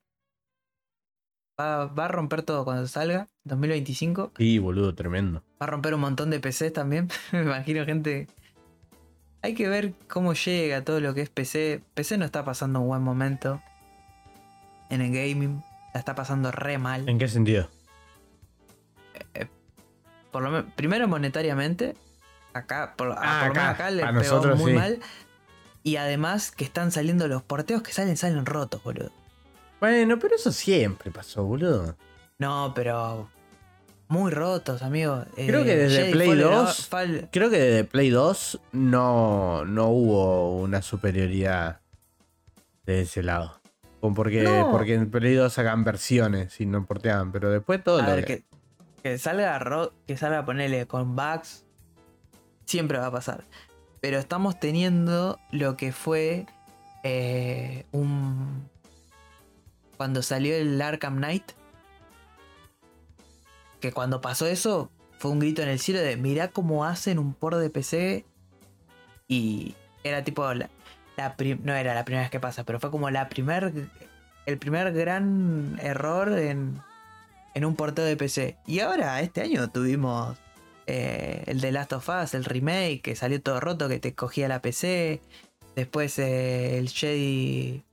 [1.60, 4.34] Va, va a romper todo cuando salga, 2025.
[4.38, 5.42] Sí, boludo, tremendo.
[5.62, 7.10] Va a romper un montón de PCs también.
[7.32, 8.28] Me imagino gente.
[9.42, 11.82] Hay que ver cómo llega todo lo que es PC.
[11.94, 13.62] PC no está pasando un buen momento
[14.90, 15.64] en el gaming.
[15.94, 17.08] La está pasando re mal.
[17.10, 17.70] ¿En qué sentido?
[20.32, 21.96] Por lo primero monetariamente.
[22.54, 24.78] Acá, por, ah, Ah, por lo acá, pegó nosotros muy sí.
[24.78, 25.00] mal.
[25.84, 29.12] Y además que están saliendo los porteos que salen, salen rotos, boludo.
[29.80, 31.96] Bueno, pero eso siempre pasó, boludo.
[32.40, 33.30] No, pero.
[34.10, 35.26] Muy rotos, amigo.
[35.36, 39.66] Creo Eh, que desde Jedi Play Fallen 2 Fall- Creo que desde Play 2 no,
[39.66, 41.82] no hubo una superioridad
[42.86, 43.60] de ese lado.
[44.00, 44.72] Porque, No.
[44.72, 48.44] porque en Play 2 sacan versiones y no porteaban, pero después todo A lo ver,
[49.04, 51.66] que- salga ro- que salga a ponerle con bugs.
[52.64, 53.44] Siempre va a pasar.
[54.00, 56.46] Pero estamos teniendo lo que fue
[57.04, 58.70] eh, un.
[59.98, 61.52] Cuando salió el Arkham Knight.
[63.82, 67.34] Que cuando pasó eso, fue un grito en el cielo de mirá cómo hacen un
[67.34, 68.26] port de PC.
[69.28, 70.54] Y era tipo.
[70.54, 70.70] La,
[71.64, 73.90] no era la primera vez que pasa, pero fue como la primer.
[74.46, 76.82] El primer gran error en,
[77.54, 78.58] en un porteo de PC.
[78.66, 80.38] Y ahora, este año tuvimos
[80.88, 84.48] eh, el de Last of Us, el remake, que salió todo roto, que te cogía
[84.48, 85.22] la PC.
[85.76, 87.84] Después eh, el Jedi.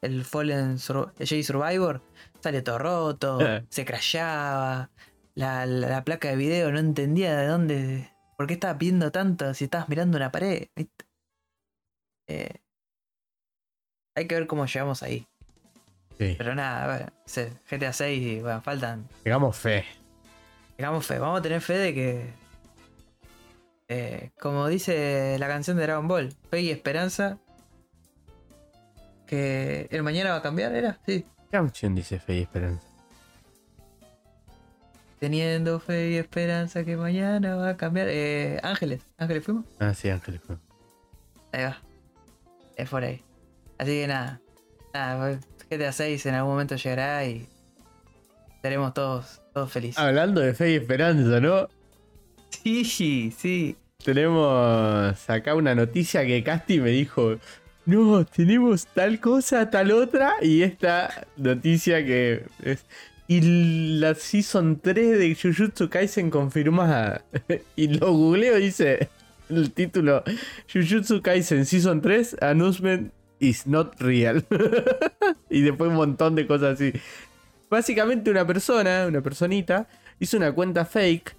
[0.00, 2.02] El Fallen Sur- Jedi Survivor.
[2.40, 4.90] Salió todo roto, se crashaba.
[5.34, 8.10] La, la- la placa de video no entendía de dónde.
[8.36, 10.66] ¿Por qué estaba pidiendo tanto si estabas mirando una pared?
[10.74, 11.04] ¿viste?
[12.28, 12.54] Eh,
[14.16, 15.26] hay que ver cómo llegamos ahí.
[16.18, 19.08] Sí, Pero nada, se- GTA 6 y bueno, faltan.
[19.22, 19.84] tengamos fe.
[20.76, 22.34] Tengamos fe, vamos a tener fe de que.
[23.88, 27.38] eh, como dice la canción de Dragon Ball, fe y esperanza.
[29.32, 30.98] Que el mañana va a cambiar, ¿era?
[31.06, 31.22] Sí.
[31.22, 32.86] ¿Qué canción dice Fe y Esperanza?
[35.20, 38.08] Teniendo fe y esperanza que mañana va a cambiar.
[38.10, 39.64] Eh, Ángeles, Ángeles fuimos.
[39.80, 40.42] Ah, sí, Ángeles.
[40.46, 40.56] fue.
[41.50, 41.78] Ahí va.
[42.76, 43.22] Es por ahí.
[43.78, 44.38] Así que nada.
[44.92, 45.40] Nada,
[45.70, 47.48] GTA 6 en algún momento llegará y.
[48.56, 49.98] Estaremos todos, todos felices.
[49.98, 51.68] Hablando de Fe y Esperanza, ¿no?
[52.50, 53.78] Sí, sí.
[54.04, 57.38] Tenemos acá una noticia que Casti me dijo.
[57.84, 60.34] No, tenemos tal cosa, tal otra.
[60.40, 62.84] Y esta noticia que es.
[63.26, 63.40] Y
[63.98, 67.24] la Season 3 de Jujutsu Kaisen confirmada.
[67.76, 69.08] y lo googleo dice
[69.48, 70.22] el título:
[70.72, 74.44] Jujutsu Kaisen Season 3 Announcement is not real.
[75.50, 76.92] y después un montón de cosas así.
[77.68, 79.88] Básicamente una persona, una personita,
[80.20, 81.34] hizo una cuenta fake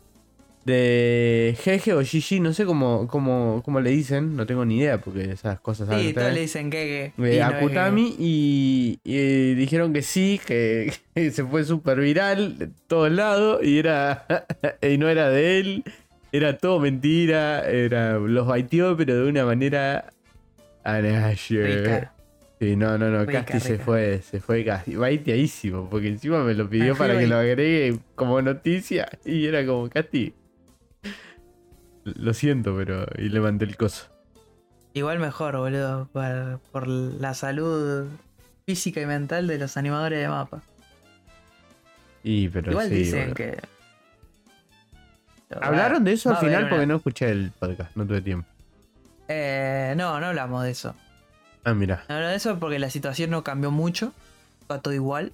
[0.65, 5.01] de GG o GG, no sé cómo, cómo, cómo le dicen, no tengo ni idea
[5.01, 7.11] porque esas cosas saben Sí, todos le dicen que.
[7.17, 12.69] Eh, a Kutami y, y dijeron que sí, que, que se fue súper viral de
[12.87, 14.25] todos lados y era
[14.81, 15.83] y no era de él,
[16.31, 20.13] era todo mentira, era los baiteó pero de una manera
[20.83, 22.13] Rica.
[22.59, 26.69] Sí, no, no, no, Casti se fue, se fue casi baiteadísimo, porque encima me lo
[26.69, 30.33] pidió para que lo agregue como noticia y era como Casti.
[32.03, 33.05] Lo siento, pero.
[33.17, 34.07] Y le mandé el coso.
[34.93, 36.07] Igual mejor, boludo.
[36.11, 38.07] Por, por la salud
[38.65, 40.61] física y mental de los animadores de mapa.
[42.23, 43.35] Y pero Igual sí, dicen boludo.
[43.35, 43.57] que.
[45.61, 46.61] ¿Hablaron de eso al final?
[46.63, 48.47] una- Porque no escuché el podcast, no tuve tiempo.
[49.27, 50.95] Eh, no, no hablamos de eso.
[51.63, 52.03] Ah, mira.
[52.09, 54.13] No hablamos de eso porque la situación no cambió mucho.
[54.71, 55.31] Va todo igual.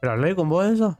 [0.00, 0.98] ¿Pero hablé con vos de eso?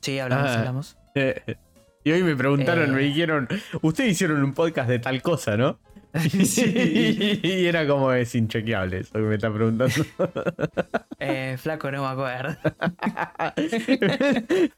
[0.00, 0.58] Sí, hablamos, Ah.
[0.58, 0.96] hablamos.
[2.08, 2.92] y hoy me preguntaron, Eh.
[2.92, 3.48] me dijeron,
[3.82, 5.78] ustedes hicieron un podcast de tal cosa, ¿no?
[6.44, 7.40] Sí.
[7.42, 9.94] y era como es inchequeable eso que me está preguntando.
[11.20, 12.56] Eh, flaco, no me acuerdo.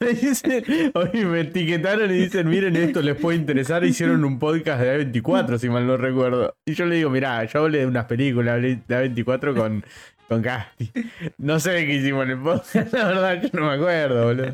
[0.00, 0.64] me dicen,
[0.94, 3.84] hoy me etiquetaron y dicen, miren, esto les puede interesar.
[3.84, 6.56] Hicieron un podcast de A24, si mal no recuerdo.
[6.64, 9.84] Y yo le digo, mirá, yo hablé de unas películas de A24 con,
[10.28, 10.90] con Casti.
[11.36, 14.52] No sé qué hicimos en el podcast, la verdad, yo no me acuerdo, boludo.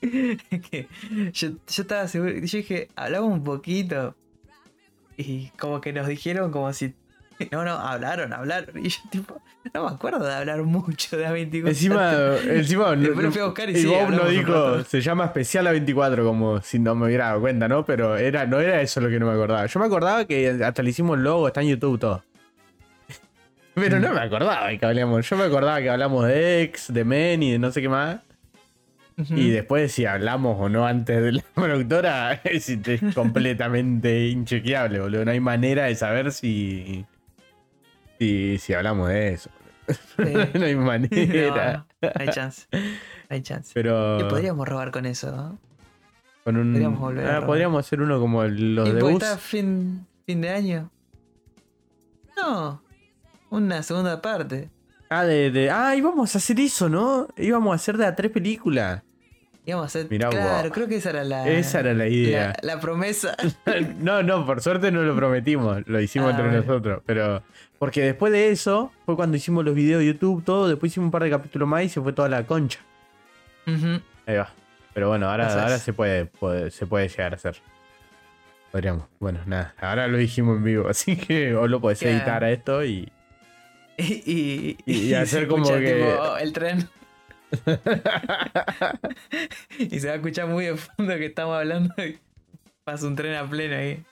[0.70, 0.88] que
[1.32, 2.32] yo, yo estaba seguro.
[2.32, 4.14] Yo dije, hablamos un poquito.
[5.16, 6.94] Y como que nos dijeron como si.
[7.52, 8.84] No, no, hablaron, hablaron.
[8.84, 9.40] Y yo, tipo,
[9.72, 11.68] no me acuerdo de hablar mucho de A24.
[11.68, 12.12] Encima,
[12.48, 16.60] encima lo fui a buscar y sí, Bob no dijo, se llama especial A24, como
[16.62, 17.84] si no me hubiera dado cuenta, ¿no?
[17.84, 19.66] Pero era, no era eso lo que no me acordaba.
[19.66, 22.24] Yo me acordaba que hasta le hicimos el logo, está en YouTube todo.
[23.74, 25.28] Pero no me acordaba que hablamos.
[25.28, 28.18] Yo me acordaba que hablamos de X, de Men y de no sé qué más.
[29.30, 35.24] Y después si hablamos o no antes de la productora es, es completamente inchequeable, boludo.
[35.24, 37.04] No hay manera de saber si,
[38.18, 39.50] si, si hablamos de eso.
[39.88, 40.32] Sí.
[40.58, 41.86] no hay manera.
[42.00, 42.66] No, no hay chance.
[43.28, 43.72] Hay chance.
[43.74, 45.30] Pero ¿Qué podríamos robar con eso?
[45.34, 45.58] ¿no?
[46.44, 49.22] con un, podríamos volver a ah, podríamos hacer uno como los ¿Y de bus.
[49.38, 50.90] fin, fin de año?
[52.36, 52.80] No.
[53.50, 54.70] Una segunda parte.
[55.10, 57.28] Ah, de, de- ah, íbamos a hacer eso, ¿no?
[57.36, 59.02] Íbamos a hacer de a tres películas.
[59.68, 60.06] Íbamos a hacer.
[60.10, 61.46] Mirá claro, creo que esa era la.
[61.46, 62.54] Esa era la idea.
[62.62, 63.36] la, la promesa.
[63.98, 66.60] no, no, por suerte no lo prometimos, lo hicimos Ah, entre bueno.
[66.62, 67.02] nosotros.
[67.04, 67.42] Pero,
[67.78, 71.10] porque después de eso, fue cuando hicimos los videos de YouTube, todo, después hicimos un
[71.10, 72.78] par de capítulos más y se fue toda la concha.
[73.66, 74.00] Ujú.
[74.26, 74.48] Ahí va.
[74.94, 77.56] Pero bueno, ahora, ahora se puede, puede- se puede llegar a hacer.
[78.72, 79.04] Podríamos.
[79.20, 82.82] Bueno, nada, ahora lo dijimos en vivo, así que o lo podés editar a esto
[82.84, 83.12] y.
[84.00, 86.88] Y, y, Y hacer como que- tipo, el tren.
[89.78, 92.18] y se va a escuchar muy de fondo que estamos hablando y
[92.84, 94.04] pasa un tren a pleno ahí.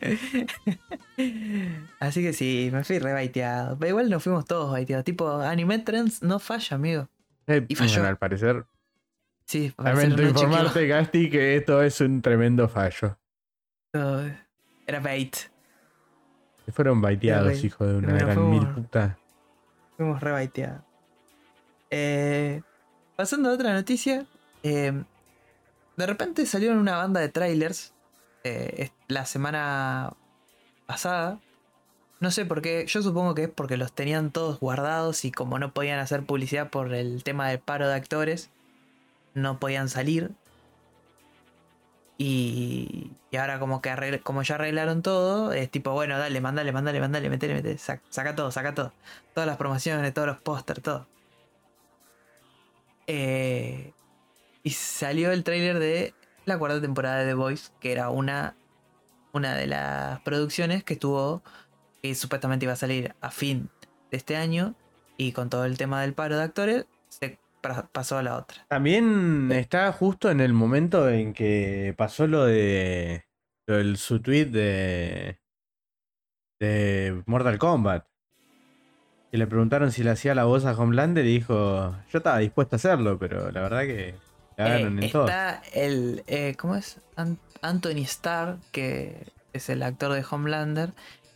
[2.00, 3.78] Así que sí, me fui re baiteado.
[3.78, 5.04] Pero igual nos fuimos todos baiteados.
[5.04, 7.08] Tipo, Anime Trends no falla, amigo.
[7.46, 7.94] Eh, Y falló.
[7.94, 8.64] bueno, al parecer.
[9.46, 13.18] Sí, Lamento informarte, Gasti, que esto es un tremendo fallo.
[14.86, 15.36] Era bait.
[16.64, 19.18] Se fueron baiteados, hijo de una gran mil puta.
[19.96, 20.82] Fuimos re baiteados.
[21.96, 22.60] Eh,
[23.14, 24.26] pasando a otra noticia.
[24.64, 25.04] eh,
[25.96, 27.92] de repente salieron una banda de trailers.
[28.42, 30.12] eh, la semana
[30.86, 31.38] pasada.
[32.20, 32.84] No sé por qué.
[32.86, 36.68] Yo supongo que es porque los tenían todos guardados y como no podían hacer publicidad
[36.68, 38.50] por el tema del paro de actores,
[39.34, 40.32] no podían salir.
[42.18, 47.30] Y, ahora como que como ya arreglaron todo, es tipo, bueno, dale, mandale, mandale, mandale,
[47.30, 48.92] metele, metele, sac- saca todo, saca todo.
[49.32, 51.13] Todas las promociones, todos los pósters, todo.
[53.06, 53.92] Eh,
[54.62, 56.14] y salió el tráiler de
[56.44, 58.56] la cuarta temporada de The Voice, que era una,
[59.32, 61.42] una de las producciones que estuvo,
[62.02, 63.70] que supuestamente iba a salir a fin
[64.10, 64.74] de este año,
[65.16, 67.38] y con todo el tema del paro de actores, se
[67.92, 68.66] pasó a la otra.
[68.68, 73.24] También está justo en el momento en que pasó lo de.
[73.66, 75.40] Lo su tweet de.
[76.60, 78.06] de Mortal Kombat.
[79.34, 81.92] Y le preguntaron si le hacía la voz a Homelander y dijo.
[82.12, 84.14] Yo estaba dispuesto a hacerlo, pero la verdad que.
[84.56, 85.24] La ganaron Eh, en todo.
[85.26, 86.22] está el.
[86.28, 87.00] eh, ¿Cómo es?
[87.16, 90.90] An- Anthony Starr, que es el actor de Homelander.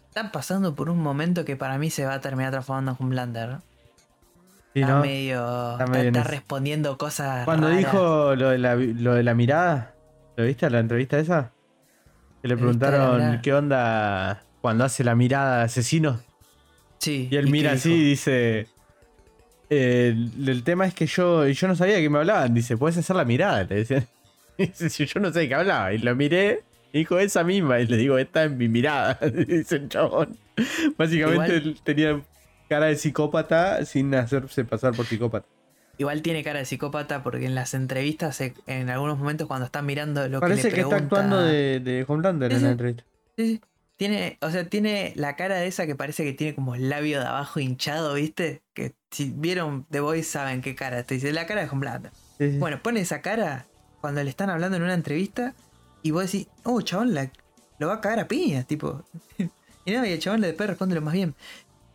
[0.06, 3.48] Está pasando por un momento que para mí se va a terminar transformando en Homelander.
[3.48, 3.62] ¿no?
[4.74, 5.00] Sí, está, ¿no?
[5.00, 7.44] medio, Está medio respondiendo cosas.
[7.46, 7.78] Cuando raras.
[7.80, 9.94] dijo lo de, la, lo de la mirada,
[10.37, 11.50] ¿lo viste la entrevista esa?
[12.42, 16.20] Que le preguntaron qué onda cuando hace la mirada de asesino.
[17.08, 17.28] Sí.
[17.30, 18.66] Y él mira así y dice.
[19.70, 22.52] eh, el, el tema es que yo, yo no sabía de qué me hablaban.
[22.54, 23.64] Dice, puedes hacer la mirada.
[23.64, 24.06] Le decían.
[24.58, 25.92] Dice, "Si yo no sé de qué hablaba.
[25.92, 26.62] Y lo miré.
[26.92, 27.80] Dijo esa misma.
[27.80, 29.18] Y le digo, esta es mi mirada.
[29.46, 30.36] Dice el chabón.
[30.96, 32.20] Básicamente Igual- él tenía
[32.68, 35.46] cara de psicópata sin hacerse pasar por psicópata.
[35.96, 39.80] Igual tiene cara de psicópata porque en las entrevistas, se- en algunos momentos, cuando está
[39.82, 42.70] mirando lo Parece que que, le está pregunta- actuando de, de Homelander Sí, en la
[42.70, 43.04] entrevista.
[43.36, 43.60] Sí, sí.
[43.98, 47.18] Tiene, o sea, tiene la cara de esa que parece que tiene como el labio
[47.20, 48.62] de abajo hinchado, ¿viste?
[48.72, 51.02] Que si vieron The Voice saben qué cara.
[51.02, 52.12] Te dice, la cara de Homelander.
[52.38, 52.58] Sí, sí.
[52.58, 53.66] Bueno, pone esa cara
[54.00, 55.54] cuando le están hablando en una entrevista
[56.02, 57.30] y vos decís, oh, chabón, la-
[57.80, 59.04] lo va a cagar a piñas, tipo.
[59.84, 61.34] y no, y el chabón le después responde lo más bien.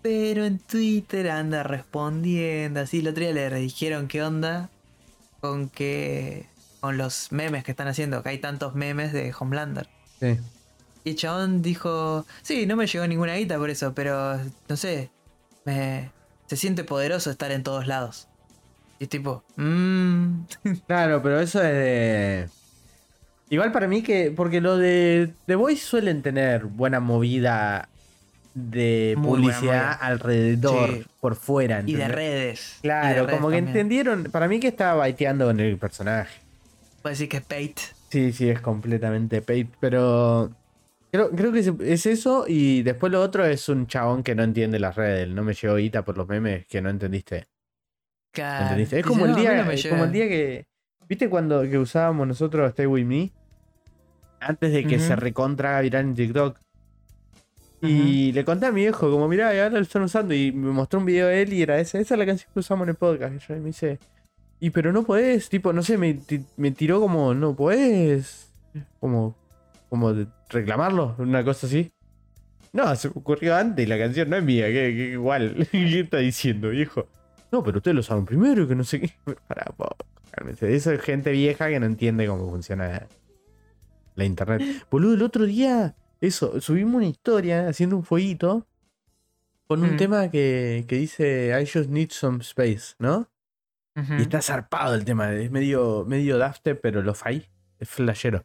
[0.02, 3.00] Pero en Twitter anda respondiendo, así.
[3.00, 4.70] El otro día le dijeron qué onda
[5.40, 6.48] con que.
[6.82, 9.88] con los memes que están haciendo, que hay tantos memes de Homelander.
[10.20, 10.38] Sí.
[11.04, 14.40] Y el chabón dijo, sí, no me llegó ninguna guita por eso, pero
[14.70, 15.10] no sé,
[15.66, 16.12] me,
[16.48, 18.28] se siente poderoso estar en todos lados.
[19.00, 20.44] Y es tipo, mmm,
[20.88, 22.50] Claro, pero eso es de.
[23.50, 24.32] Igual para mí que.
[24.36, 27.90] Porque lo de The Voice suelen tener buena movida
[28.54, 31.06] de Muy publicidad alrededor, Sí.
[31.20, 31.84] por fuera.
[31.86, 32.78] y de redes.
[32.82, 33.68] de Claro, redes como que también.
[33.68, 34.24] entendieron.
[34.26, 36.40] Para mí que estaba baiteando con el personaje.
[37.02, 37.76] Puede decir que es Pate.
[38.10, 40.52] Sí, sí, es completamente paid, pero.
[41.14, 44.42] Creo, creo que es, es eso y después lo otro es un chabón que no
[44.42, 45.30] entiende las redes.
[45.30, 47.46] No me llegó guita por los memes que no entendiste.
[48.32, 48.64] Claro.
[48.64, 49.00] ¿Entendiste?
[49.00, 50.26] Es como el "No, a mí día, no es como el llega".
[50.26, 50.66] día que.
[51.08, 53.32] ¿Viste cuando que usábamos nosotros Stay With Me?
[54.40, 56.58] Antes de que se recontra viral en TikTok.
[57.84, 60.34] Y le conté a mi viejo, como mirá, y ahora lo están usando.
[60.34, 62.00] Y me mostró un video de él y era esa.
[62.00, 63.36] Esa es la canción que usamos en el podcast.
[63.36, 64.00] Y yo me dice.
[64.60, 66.18] Y pero no podés, tipo, no sé, me,
[66.58, 68.50] me tiró como, no podés.
[69.00, 69.36] Como.
[69.94, 71.92] Como de reclamarlo, una cosa así.
[72.72, 75.68] No, se me ocurrió antes y la canción no es mía, que, que igual.
[75.72, 77.08] ¿Qué está diciendo, viejo?
[77.52, 79.12] No, pero ustedes lo saben primero y que no sé qué.
[79.48, 79.88] Pará, po.
[80.32, 80.74] cálmense.
[80.74, 83.06] Eso es gente vieja que no entiende cómo funciona
[84.16, 84.64] la internet.
[84.90, 88.66] Boludo, el otro día, eso, subimos una historia haciendo un fueguito
[89.68, 89.98] con un Mm.
[89.98, 93.30] tema que, que dice I just need some space, ¿no?
[94.18, 98.44] Y está zarpado el tema, es medio, medio dafte, pero lo fai, es flashero.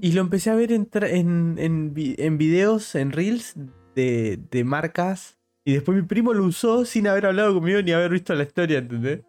[0.00, 3.54] Y lo empecé a ver en, en, en, en videos, en reels
[3.94, 5.38] de, de marcas.
[5.64, 8.78] Y después mi primo lo usó sin haber hablado conmigo ni haber visto la historia,
[8.78, 9.20] ¿entendés?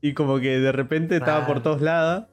[0.00, 2.26] Y como que de repente estaba por todos lados.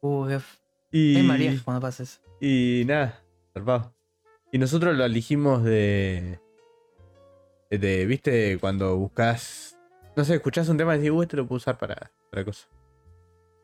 [0.00, 2.20] Uh, qué Y, María cuando pasa eso.
[2.40, 3.20] y nada,
[3.52, 3.92] zarpado.
[4.52, 6.40] Y nosotros lo elegimos de.
[7.70, 8.58] De, ¿viste?
[8.58, 9.76] Cuando buscas.
[10.16, 12.68] No sé, escuchás un tema y decís, uh, este lo puedo usar para otra cosa.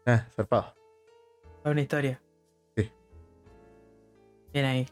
[0.05, 0.75] Ah, zarpado.
[1.65, 2.21] Es una historia.
[4.57, 4.87] Bien ahí.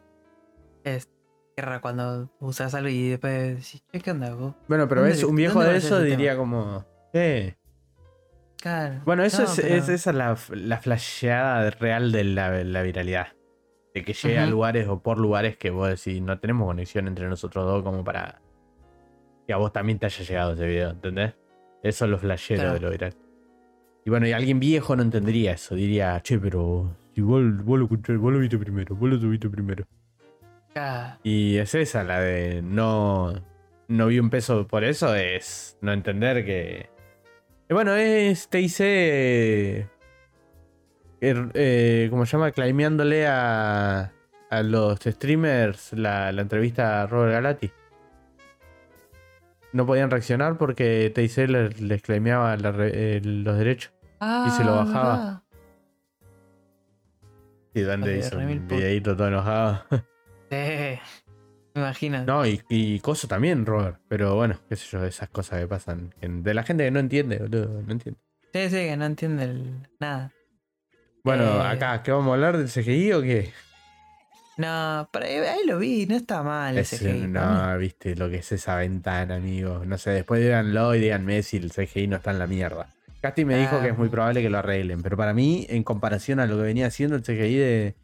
[0.85, 1.09] Es
[1.57, 4.55] raro cuando usas algo y después decís, che, ¿qué onda vos?
[4.69, 6.37] Bueno, pero ¿Dónde ves, un viejo de eso diría tema?
[6.43, 6.85] como.
[7.15, 7.55] Eh.
[8.61, 9.01] Claro.
[9.07, 12.83] Bueno, eso No, es, pero- es- esa es la, la flasheada real de la, la
[12.83, 13.29] viralidad.
[13.95, 17.27] De que llegue a lugares o por lugares que vos decís, no tenemos conexión entre
[17.27, 18.43] nosotros dos como para
[19.47, 21.33] que a vos también te haya llegado ese video, ¿entendés?
[21.83, 22.75] Eso es lo flashero Claro.
[22.75, 23.15] de lo viral.
[24.05, 25.75] Y bueno, y alguien viejo no entendería eso.
[25.75, 29.49] Diría, che, pero si vos, vos lo escuché, vos lo viste primero, vos lo subiste
[29.49, 29.85] primero.
[30.73, 31.19] Claro.
[31.23, 33.33] Y es esa, la de no,
[33.89, 36.91] no vi un peso por eso, es no entender que...
[37.71, 39.87] Bueno, es TIC, eh,
[41.21, 42.51] eh, ¿cómo se llama?
[42.51, 44.13] Claimeándole a,
[44.51, 47.71] a los streamers la, la entrevista a Robert Galati.
[49.73, 53.93] No podían reaccionar porque TIC les, les claimeaba la eh, los derechos.
[54.21, 55.44] Ah, se lo bajaba.
[57.75, 58.77] Y Dante hizo un puto.
[58.77, 59.85] videito todo enojado.
[60.51, 60.57] Sí.
[61.75, 62.25] Me imagino.
[62.25, 63.99] No, y, y Coso también, Robert.
[64.09, 66.15] Pero bueno, qué sé yo, esas cosas que pasan.
[66.21, 68.21] De la gente que no entiende, boludo, no entiende.
[68.53, 70.31] Sí, sí, que no entiende el- nada.
[71.25, 71.67] Bueno, Eh.
[71.67, 73.51] acá, ¿qué vamos a hablar del CGI o qué?
[74.59, 77.13] No, pero ahí, lo vi, no está mal ese CGI.
[77.23, 77.27] mí.
[77.27, 79.83] no, viste lo que es esa ventana, amigo.
[79.85, 82.87] No sé, después díganlo y díganme si el CGI no está en la mierda.
[83.25, 83.83] Casti me dijo Ah.
[83.83, 86.63] que es muy probable que lo arreglen, pero para mí, en comparación a lo que
[86.65, 87.97] venía haciendo el CGI de.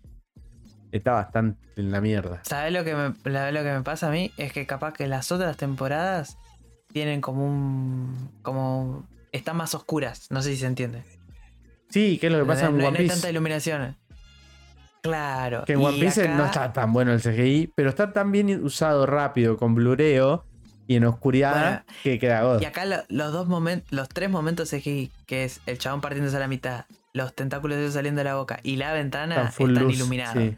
[0.93, 2.41] Está bastante en la mierda.
[2.45, 3.09] ¿Sabes lo que me,
[3.53, 4.33] lo que me pasa a mí?
[4.39, 6.39] Es que capaz que las otras temporadas
[6.91, 8.31] tienen como un.
[8.41, 9.07] como.
[9.31, 10.27] están más oscuras.
[10.31, 11.03] No sé si se entiende.
[11.91, 13.13] Sí, ¿qué es lo que pasa no, en no hay One Piece?
[13.13, 13.97] tanta iluminación.
[15.03, 15.65] Claro.
[15.67, 18.65] Que en One Piece acá- no está tan bueno el CGI, pero está tan bien
[18.65, 20.45] usado rápido con blureo
[20.91, 22.61] y en oscuridad Bueno, que queda god.
[22.61, 26.37] Y acá lo- los dos momentos, los tres momentos CGI, que es el chabón partiéndose
[26.37, 29.69] a la mitad, los tentáculos de eso saliendo de la boca y la ventana Están
[29.69, 30.37] están, luz, iluminados.
[30.37, 30.57] sí.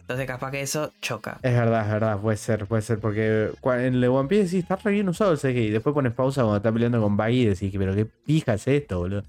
[0.00, 1.38] Entonces capaz que eso choca.
[1.42, 4.76] Es verdad, es verdad, puede ser, puede ser, porque en el One Piece sí está
[4.76, 5.68] re bien usado el CGI.
[5.70, 8.98] Después pones pausa cuando está peleando con Baggy y decís, pero qué pija es esto,
[9.00, 9.24] boludo.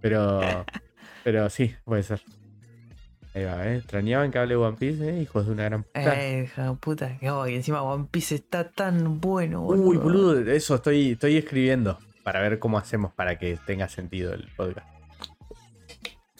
[0.00, 0.66] Pero,
[1.22, 2.20] pero sí, puede ser.
[3.34, 3.76] Ahí va, eh.
[3.78, 6.20] Extrañaban que hable One Piece, eh, hijos de una gran puta.
[6.22, 9.86] Eh, hija de puta, que oh, y encima One Piece está tan bueno, boludo.
[9.88, 14.48] Uy, boludo, eso estoy, estoy escribiendo para ver cómo hacemos para que tenga sentido el
[14.54, 14.86] podcast.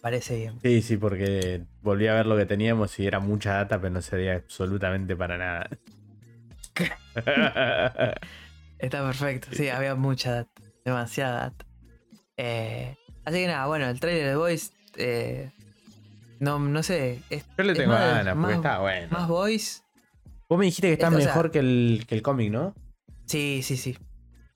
[0.03, 0.59] Parece bien.
[0.61, 4.03] Sí, sí, porque volví a ver lo que teníamos y era mucha data, pero no
[4.03, 5.71] servía absolutamente para nada.
[8.79, 9.49] Está perfecto.
[9.53, 10.63] Sí, había mucha data.
[10.85, 11.65] Demasiada data.
[12.37, 14.73] Eh, así que nada, bueno, el trailer de Voice.
[14.97, 15.53] eh,
[16.43, 17.23] no, no sé.
[17.31, 19.09] Es, Yo le tengo más- ganas, porque está bueno.
[19.11, 19.83] Más Voice.
[20.49, 22.75] Vos me dijiste que está Es- o sea- mejor que el, que el cómic, ¿no?
[23.27, 23.97] Sí, sí, sí.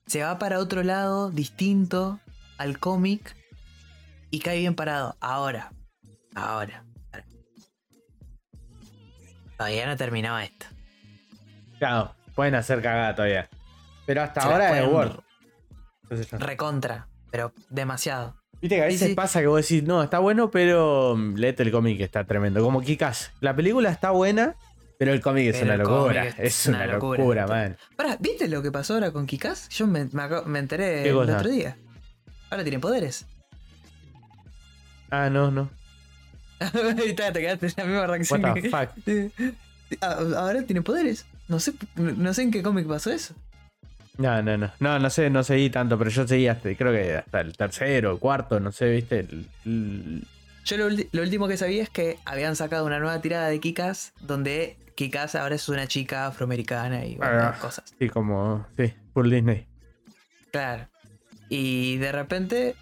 [0.05, 2.19] Se va para otro lado, distinto
[2.57, 3.35] al cómic.
[4.29, 5.15] Y cae bien parado.
[5.21, 5.71] Ahora.
[6.35, 6.83] Ahora.
[9.57, 10.65] Todavía no terminaba esto.
[11.79, 13.49] Claro, pueden hacer cagada todavía.
[14.05, 15.19] Pero hasta Se ahora es Word.
[16.03, 17.07] Entonces Recontra.
[17.31, 18.35] Pero demasiado.
[18.61, 19.13] Viste que a veces sí.
[19.13, 22.61] pasa que vos decís, no, está bueno, pero mm, léete el cómic está tremendo.
[22.63, 23.31] Como Kikas.
[23.39, 24.55] La película está buena,
[24.97, 26.27] pero el cómic es una locura.
[26.37, 27.77] Es, una, locura, man.
[27.95, 29.69] Pará, ¿viste lo que pasó ahora con Kikaz?
[29.69, 30.09] Yo me,
[30.45, 31.37] me enteré ¿Qué el cosa?
[31.37, 31.77] otro día.
[32.49, 33.25] Ahora tiene poderes.
[35.11, 35.69] Ah, no, no.
[36.59, 38.43] Ahí está, te quedaste en la misma reacción.
[38.43, 39.55] What the fuck.
[40.01, 41.25] Ah, Ahora tiene poderes.
[41.47, 43.33] No sé, no sé en qué cómic pasó eso.
[44.17, 44.71] No, no, no.
[44.79, 48.11] No, no sé, no seguí tanto, pero yo seguí hasta, creo que hasta el tercero,
[48.13, 49.19] el cuarto, no sé, viste.
[49.19, 50.27] El- el-
[50.65, 54.75] Yo lo, último que sabía es que habían sacado una nueva tirada de Kikas donde
[54.95, 57.57] Kikas ahora es una chica afroamericana y bueno, Ah.
[57.61, 57.93] cosas.
[57.99, 58.65] sí, como.
[58.75, 59.67] Sí, full Disney.
[60.51, 60.87] Claro.
[61.49, 62.75] Y de repente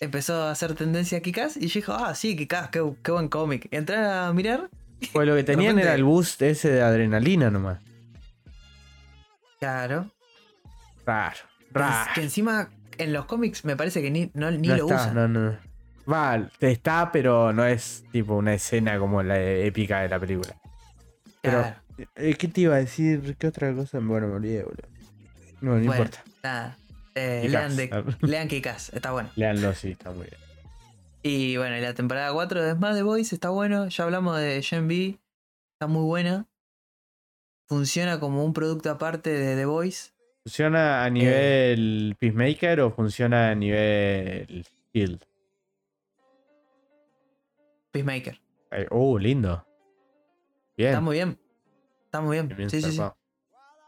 [0.00, 3.28] empezó a hacer tendencia a Kikas y yo dije, ah, sí, Kikas, qué, qué buen
[3.28, 3.66] cómic.
[3.70, 4.68] Entré a mirar,
[5.14, 7.80] Pues lo que tenían repente- era el boost ese de adrenalina nomás.
[9.58, 10.10] claro.
[11.06, 11.38] Raro,
[11.70, 12.10] raro.
[12.14, 15.14] Que encima en los cómics me parece que ni, no, ni no lo está, usan.
[15.14, 15.58] no, no.
[16.12, 20.54] Va, está, pero no es tipo una escena como la épica de la película.
[21.40, 21.76] Pero, Claro.
[22.16, 23.36] eh, ¿qué te iba a decir?
[23.38, 23.98] ¿Qué otra cosa?
[24.00, 24.88] Bueno, me olvidé, boludo.
[25.60, 26.24] No, no Bueno, importa.
[26.42, 26.76] Nada.
[27.14, 29.30] Eh, lean, de, lean Kick-Ass, está bueno.
[29.36, 30.36] Leanlo, sí, está muy bien.
[31.22, 33.88] Y bueno, y la temporada 4 de Smash The Boys está bueno.
[33.88, 35.18] Ya hablamos de Gen B.
[35.74, 36.46] Está muy buena.
[37.68, 40.10] Funciona como un producto aparte de The Voice.
[40.46, 45.24] ¿Funciona a nivel Peacemaker o funciona a nivel Shield?
[47.90, 48.40] Peacemaker.
[48.70, 49.66] Eh, Uh, lindo.
[50.76, 50.90] Bien.
[50.90, 51.36] Está muy bien.
[52.04, 52.48] Está muy bien.
[52.56, 53.02] bien sí, sí, sí.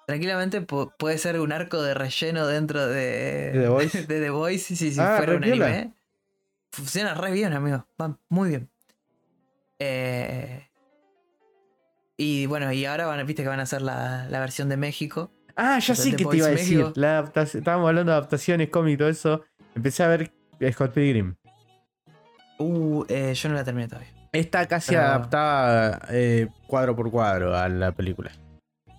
[0.09, 4.07] Tranquilamente pu- puede ser un arco de relleno dentro de, ¿De The Voice?
[4.09, 5.79] de The Voice, sí, sí, si Ah, fuera un anime.
[5.79, 5.93] ¿eh?
[6.73, 7.87] Funciona re bien, amigo.
[8.03, 8.69] Va muy bien.
[9.79, 10.69] Eh,
[12.17, 15.31] y bueno, y ahora van, viste que van a hacer la, la versión de México.
[15.61, 16.79] Ah, ya O sea, sé que te iba a decir.
[16.79, 16.93] México.
[16.95, 19.43] La adaptación- estábamos hablando de adaptaciones, cómics, todo eso.
[19.75, 20.33] Empecé a ver
[20.73, 21.35] Scott Pilgrim.
[22.59, 24.11] Uh, eh, yo no la terminé todavía.
[24.33, 28.31] Está casi Pero- adaptada eh, cuadro por cuadro a la película.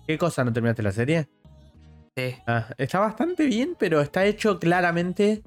[0.06, 1.28] ¿Qué cosa no terminaste la serie?
[2.16, 2.34] Sí.
[2.46, 5.42] Ah, está bastante bien, pero está hecho claramente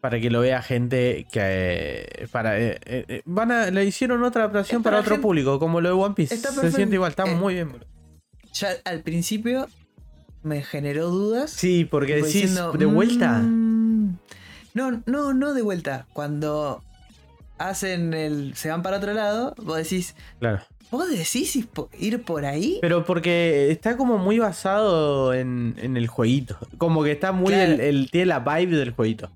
[0.00, 4.22] para que lo vea gente que eh, para eh, eh, eh, van a le hicieron
[4.22, 6.34] otra adaptación Es para, para otro gente- público, como lo de One Piece.
[6.34, 7.72] Está Se siente igual, está Eh, muy bien.
[8.52, 9.68] Ya al principio
[10.42, 11.50] me generó dudas.
[11.50, 13.38] Sí, porque decís diciendo, de vuelta.
[13.40, 14.18] "Mm".
[14.74, 16.06] No, no, no de vuelta.
[16.12, 16.82] Cuando
[17.58, 18.54] hacen el.
[18.54, 20.14] se van para otro lado, vos decís.
[20.38, 20.60] Claro.
[20.90, 22.78] ¿Vos decís ir po- ir por ahí?
[22.80, 26.56] Pero porque está como muy basado en, en el jueguito.
[26.78, 27.52] Como que está muy.
[27.52, 27.72] Claro.
[27.74, 29.30] El, el- tiene la vibe del jueguito.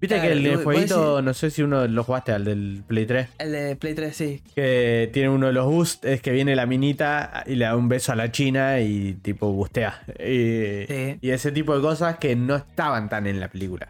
[0.00, 3.28] Viste Claro, que el, jueguito, no sé si uno lo jugaste al del Play 3.
[3.38, 4.42] El de Play 3, sí.
[4.54, 7.88] Que tiene uno de los boosts, es que viene la minita y le da un
[7.88, 10.02] beso a la china y tipo bustea.
[10.18, 11.18] Y, Sí.
[11.22, 13.88] y ese tipo de cosas que no estaban tan en la película.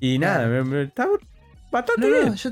[0.00, 0.64] Y nada, Claro.
[0.64, 1.06] me, me- está
[1.70, 2.26] bastante No, bien.
[2.28, 2.50] no, yo,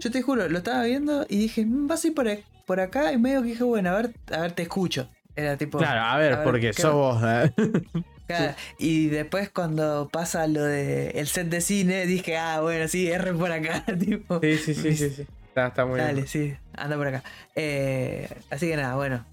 [0.00, 2.80] yo te juro, lo estaba viendo y dije, "Mm, vas a ir por, a- por
[2.80, 3.10] acá.
[3.12, 5.08] Y medio que dije, bueno, a ver, a ver, te escucho.
[5.34, 5.78] Era tipo.
[5.78, 7.22] Claro, a ver, a ver, porque ¿qué sos vos.
[7.24, 7.50] ¿eh?
[8.38, 13.08] Claro, Y después cuando pasa lo de el set de cine, dije, ah, bueno, sí,
[13.10, 14.40] R por acá, tipo.
[14.40, 15.26] Sí, sí, sí, sí, sí.
[15.48, 16.26] Está, está muy Dale, bien.
[16.28, 17.22] sí, anda por acá.
[17.56, 19.24] Eh, así que nada, bueno.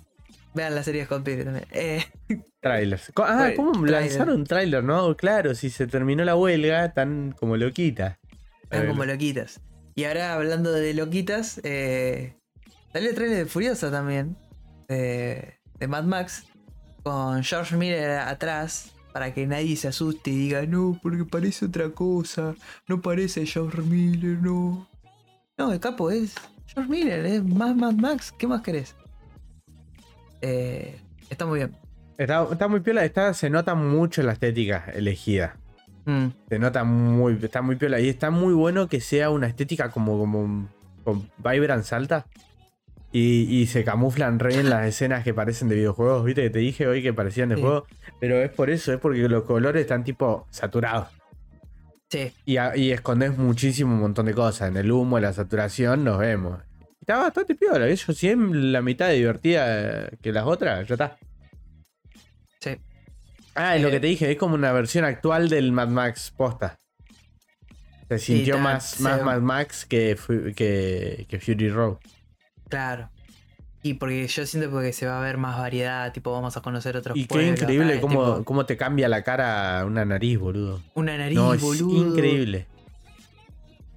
[0.54, 1.68] Vean la serie de Scott Pilgrim también.
[1.72, 2.04] Eh,
[2.62, 3.12] Trailers.
[3.18, 4.02] Ah, ¿cómo trailer.
[4.02, 5.16] lanzaron un trailer, no?
[5.16, 8.18] Claro, si se terminó la huelga, tan como loquita.
[8.64, 9.62] están como loquitas.
[9.94, 12.34] Y ahora hablando de loquitas, eh,
[12.92, 14.36] salió el trailer de Furiosa también.
[14.88, 16.46] De, de Mad Max.
[17.08, 18.92] Con George Miller atrás.
[19.14, 22.54] Para que nadie se asuste y diga, no, porque parece otra cosa.
[22.86, 24.86] No parece George Miller, no.
[25.58, 26.36] No, el capo es
[26.66, 28.34] George Miller, es más Mad Max.
[28.38, 28.94] ¿Qué más querés?
[30.42, 31.00] Eh,
[31.30, 31.78] está muy bien.
[32.18, 35.56] Está, está muy piola, está, se nota mucho la estética elegida.
[36.04, 38.02] Mm, Se nota muy, está muy piola.
[38.02, 40.68] Y está muy bueno que sea una estética como, como
[41.06, 42.26] con vibrance alta.
[43.20, 46.24] Y, y se camuflan re en las escenas que parecen de videojuegos.
[46.24, 47.62] Viste que te dije hoy que parecían de Sí.
[47.62, 47.88] juego.
[48.20, 51.08] Pero es por eso, es porque los colores están tipo saturados.
[52.10, 54.70] sí, Y, a- y escondes muchísimo un montón de cosas.
[54.70, 56.60] En el humo, en la saturación, nos vemos.
[57.02, 57.88] Está bastante piola.
[57.96, 61.18] Sí es la mitad de divertida que las otras, ya está.
[62.62, 62.78] sí.
[63.56, 66.32] Ah, es lo Eh, que te dije, es como una versión actual del Mad Max
[66.38, 66.76] posta.
[68.10, 70.16] Se sintió más, más Mad Max que,
[70.56, 71.98] que, que Fury Road.
[72.70, 73.10] Claro.
[73.84, 76.98] Y porque yo siento porque se va a ver más variedad, tipo vamos a conocer
[76.98, 80.82] otros Y qué increíble cómo, tipo, cómo te cambia la cara una nariz, boludo.
[80.96, 82.10] una nariz, No, es boludo.
[82.10, 82.66] increíble.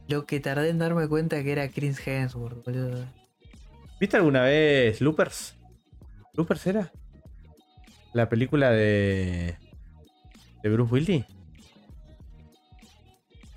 [0.06, 3.04] Lo que tardé en darme cuenta que era Chris Hemsworth, boludo.
[4.00, 5.54] ¿Viste alguna vez Loopers?
[6.34, 6.92] ¿Loopers era?
[8.12, 9.56] La película de.
[10.62, 11.24] de Bruce Willis.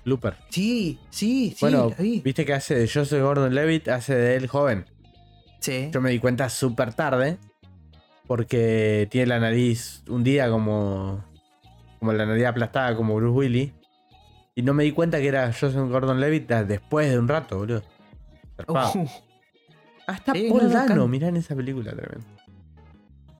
[0.04, 0.34] Looper.
[0.50, 1.90] Sí, sí, sí, bueno,
[2.22, 4.84] viste que hace de Joseph Gordon Levitt, hace de él joven.
[5.64, 5.88] Sí.
[5.92, 7.38] Yo me di cuenta súper tarde.
[8.26, 11.24] Porque tiene la nariz un día como.
[11.98, 13.72] como la nariz aplastada como Bruce Willis.
[14.54, 17.82] Y no me di cuenta que era Joseph Gordon Levitt después de un rato, boludo.
[18.68, 19.06] Uh,
[20.06, 22.24] está Sí, Paul no, no, Dano, mirá en esa película tremendo.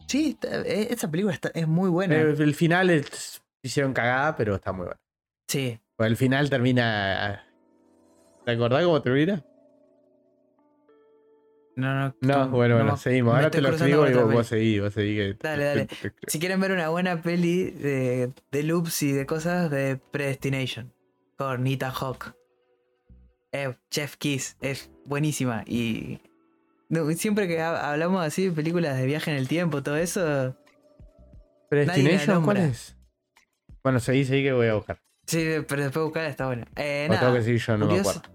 [0.08, 2.16] sí, está- eh, esa película está- es muy buena.
[2.16, 5.00] El final es- hicieron cagada, pero está muy bueno.
[5.48, 5.78] sí.
[5.96, 7.44] Pues el final termina.
[8.44, 9.44] ¿Te acordás cómo termina?
[11.76, 13.32] No, no, No, bueno, bueno, me- seguimos.
[13.32, 15.16] me Ahora te lo escribo y vos, vos seguís, vos seguís.
[15.36, 15.88] que- Dale, dale.
[16.28, 20.92] Si quieren ver una buena peli de, de loops y de cosas de Predestination
[21.36, 22.34] con Ethan Hawke.
[23.52, 26.20] Eh, Jeff Kiss es buenísima y
[26.88, 30.56] no, siempre que ha- hablamos así de películas de viaje en el tiempo, todo eso,
[31.68, 32.96] ¿Predestination cuál es?
[33.82, 35.00] Bueno, seguí, seguí que voy a buscar.
[35.26, 36.66] Sí, pero después buscarla está buena.
[36.76, 38.33] Eh, O nada, tengo que decir yo, no me Furiosa- acuerdo.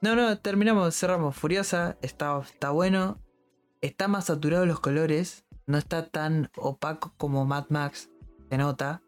[0.00, 1.36] No, no, terminamos, cerramos.
[1.36, 3.20] Furiosa, está, está bueno.
[3.80, 5.44] Está más saturado los colores.
[5.66, 8.08] No está tan opaco como Mad Max.
[8.50, 9.02] Se nota.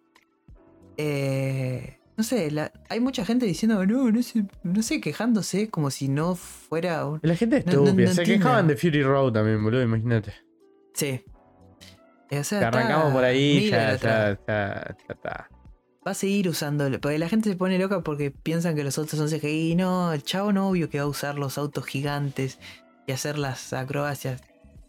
[0.97, 5.91] Eh, no sé, la- hay mucha gente diciendo, no, no sé, no sé, quejándose como
[5.91, 7.21] si no fuera un...
[7.23, 8.09] La gente es No, estúpida.
[8.09, 10.35] no Se quejaban de Fury Road también, boludo, imagínate.
[10.93, 11.25] Sí.
[11.27, 15.49] O sea, Que está arrancamos por ahí, ya, ya, ya, ya está.
[16.07, 17.01] Va a seguir usándolo.
[17.01, 19.75] Porque la gente se pone loca porque piensan que los autos son CGI.
[19.77, 22.59] No, el chavo no obvio que va a usar los autos gigantes
[23.07, 24.41] y hacer las acrobacias.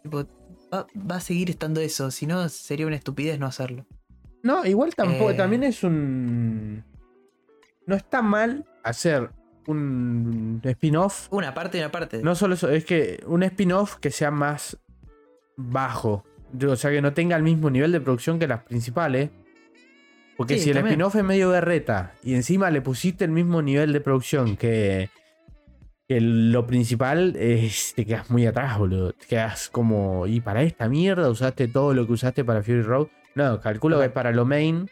[0.03, 0.25] Tipo,
[0.73, 2.11] va, va a seguir estando eso.
[2.11, 3.85] Si no, sería una estupidez no hacerlo.
[4.43, 5.35] No, igual tampoco, Eh.
[5.35, 6.83] también es un...
[7.85, 9.29] No está mal hacer
[9.67, 11.27] un spin-off.
[11.31, 12.21] Una parte y una parte.
[12.23, 14.77] No solo eso, es que un spin-off que sea más
[15.57, 16.23] bajo.
[16.67, 19.29] O sea, que no tenga el mismo nivel de producción que las principales.
[20.41, 23.93] Porque Sí, si el spin-off es medio berreta y encima le pusiste el mismo nivel
[23.93, 25.09] de producción que,
[26.07, 29.13] que lo principal, es- te quedas muy atrás, boludo.
[29.13, 33.07] Te quedas como, y para esta mierda usaste todo lo que usaste para Fury Road.
[33.35, 34.87] No, calculo que para lo main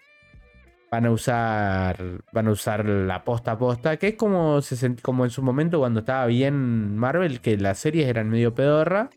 [0.91, 1.97] van a usar
[2.31, 5.79] van a usar la posta a posta, que es como, se como en su momento
[5.79, 9.09] cuando estaba bien Marvel, que las series eran medio pedorra,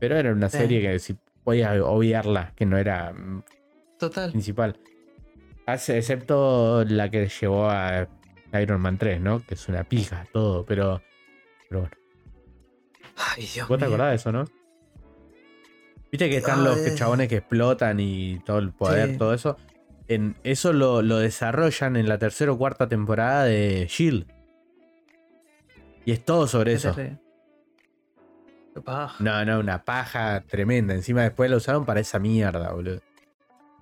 [0.00, 0.56] pero era una Sí.
[0.58, 3.42] serie que si podías obviarla, que no era mm,
[3.98, 4.30] Total.
[4.32, 4.76] principal.
[5.66, 8.08] Excepto la que llevó a
[8.60, 9.44] Iron Man 3, ¿no?
[9.44, 11.02] Que es una pija todo, pero,
[11.68, 11.96] pero bueno.
[13.16, 14.44] Ay, Dios ¿Vos te acordás de eso, no?
[16.10, 16.94] Viste que están los Ay.
[16.94, 19.18] chabones que explotan y todo el poder, Sí.
[19.18, 19.56] todo eso.
[20.06, 24.26] En, eso lo, lo desarrollan en la tercera o cuarta temporada de Shield.
[26.04, 26.94] Y es todo sobre eso.
[28.84, 29.16] paja.
[29.24, 30.94] No, no, una paja tremenda.
[30.94, 33.00] Encima después lo usaron para esa mierda, boludo.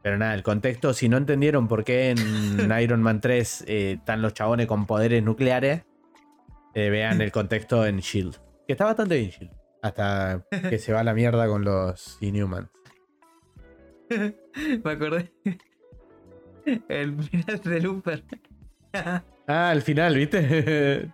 [0.02, 2.18] Pero nada, el contexto, si no entendieron por qué en
[2.80, 5.84] Iron Man 3 eh, están los chabones con poderes nucleares,
[6.74, 8.36] eh, vean el contexto en Shield.
[8.66, 9.52] Que está bastante bien Shield.
[9.82, 12.68] Hasta que se va a la mierda con los Inhumans.
[14.84, 15.32] Me acordé.
[16.88, 18.24] El final de Looper.
[19.48, 21.10] Ah, al final, ¿viste?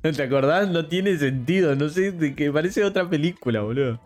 [0.00, 0.70] ¿Te acordás?
[0.70, 1.76] No tiene sentido.
[1.76, 4.00] No sé, de que parece otra película, boludo.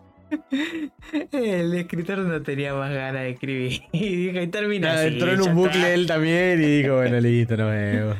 [1.31, 3.81] El escritor no tenía más ganas de escribir.
[3.91, 5.93] Y dijo, y termina así, entró en un bucle está.
[5.93, 8.17] él también y dijo, bueno, listo, nos vemos.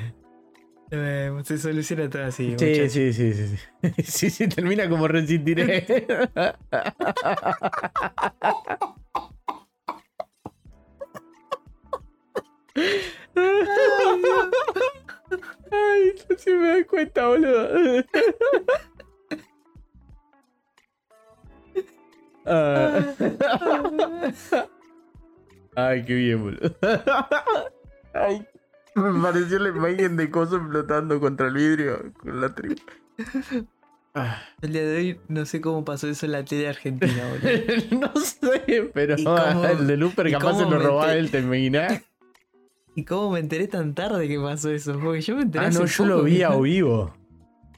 [0.91, 2.55] Nos vemos, Se soluciona todo así.
[2.57, 4.03] Sí, sí, sí, sí, sí.
[4.03, 5.85] Sí, sí, termina como resistiré.
[15.71, 18.03] Ay, no se me da cuenta, boludo.
[22.45, 23.03] Ah.
[25.75, 26.75] Ay, qué bien, boludo.
[28.13, 28.45] Ay,
[28.95, 32.75] me pareció la imagen de coso flotando contra el vidrio con la tribu.
[34.13, 37.49] Ah, El día de hoy no sé cómo pasó eso en la tele argentina, boludo.
[38.13, 42.01] no sé, pero ¿Y cómo- el de Looper capaz se lo robaba él, ¿te imaginás?
[42.95, 44.97] ¿Y cómo me enteré tan tarde que pasó eso?
[45.03, 47.13] Porque yo me enteré Ah, no, yo lo vi a vivo.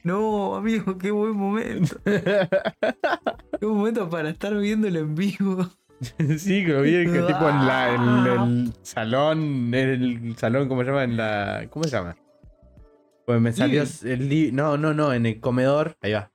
[0.04, 1.98] No, amigo, qué buen momento.
[2.04, 5.68] Qué buen momento para estar viéndolo en vivo.
[6.38, 10.82] sí, que lo vi que tipo en, la, en el salón, en el salón, ¿cómo
[10.82, 11.04] se llama?
[11.04, 12.16] En la, ¿Cómo se llama?
[13.26, 15.96] Pues me salió el No, no, no, en el comedor.
[16.00, 16.30] Ahí va.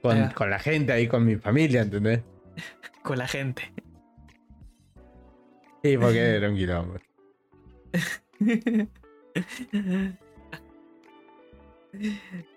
[0.00, 0.32] Con, Ahí va.
[0.32, 2.22] con la gente ahí, con mi familia, ¿entendés?
[3.02, 3.72] Con la gente.
[5.82, 6.94] Sí, porque era un quilombo.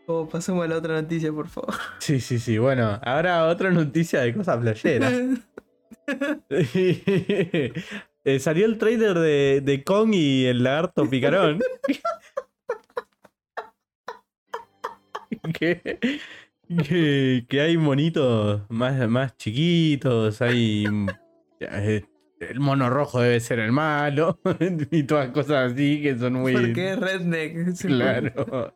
[0.08, 1.74] Oh, pasemos a la otra noticia, por favor.
[2.00, 2.58] Sí, sí, sí.
[2.58, 5.14] Bueno, ahora otra noticia de cosas playeras.
[8.28, 11.60] Eh, salió el trailer de, de Kong y el lagarto picarón.
[15.54, 16.00] que,
[16.84, 20.86] que, que hay monitos más, más chiquitos, hay...
[21.60, 22.04] eh,
[22.40, 24.40] el mono rojo debe ser el malo
[24.92, 26.54] y todas cosas así que son muy...
[26.54, 27.78] Porque es redneck.
[27.82, 28.74] Claro.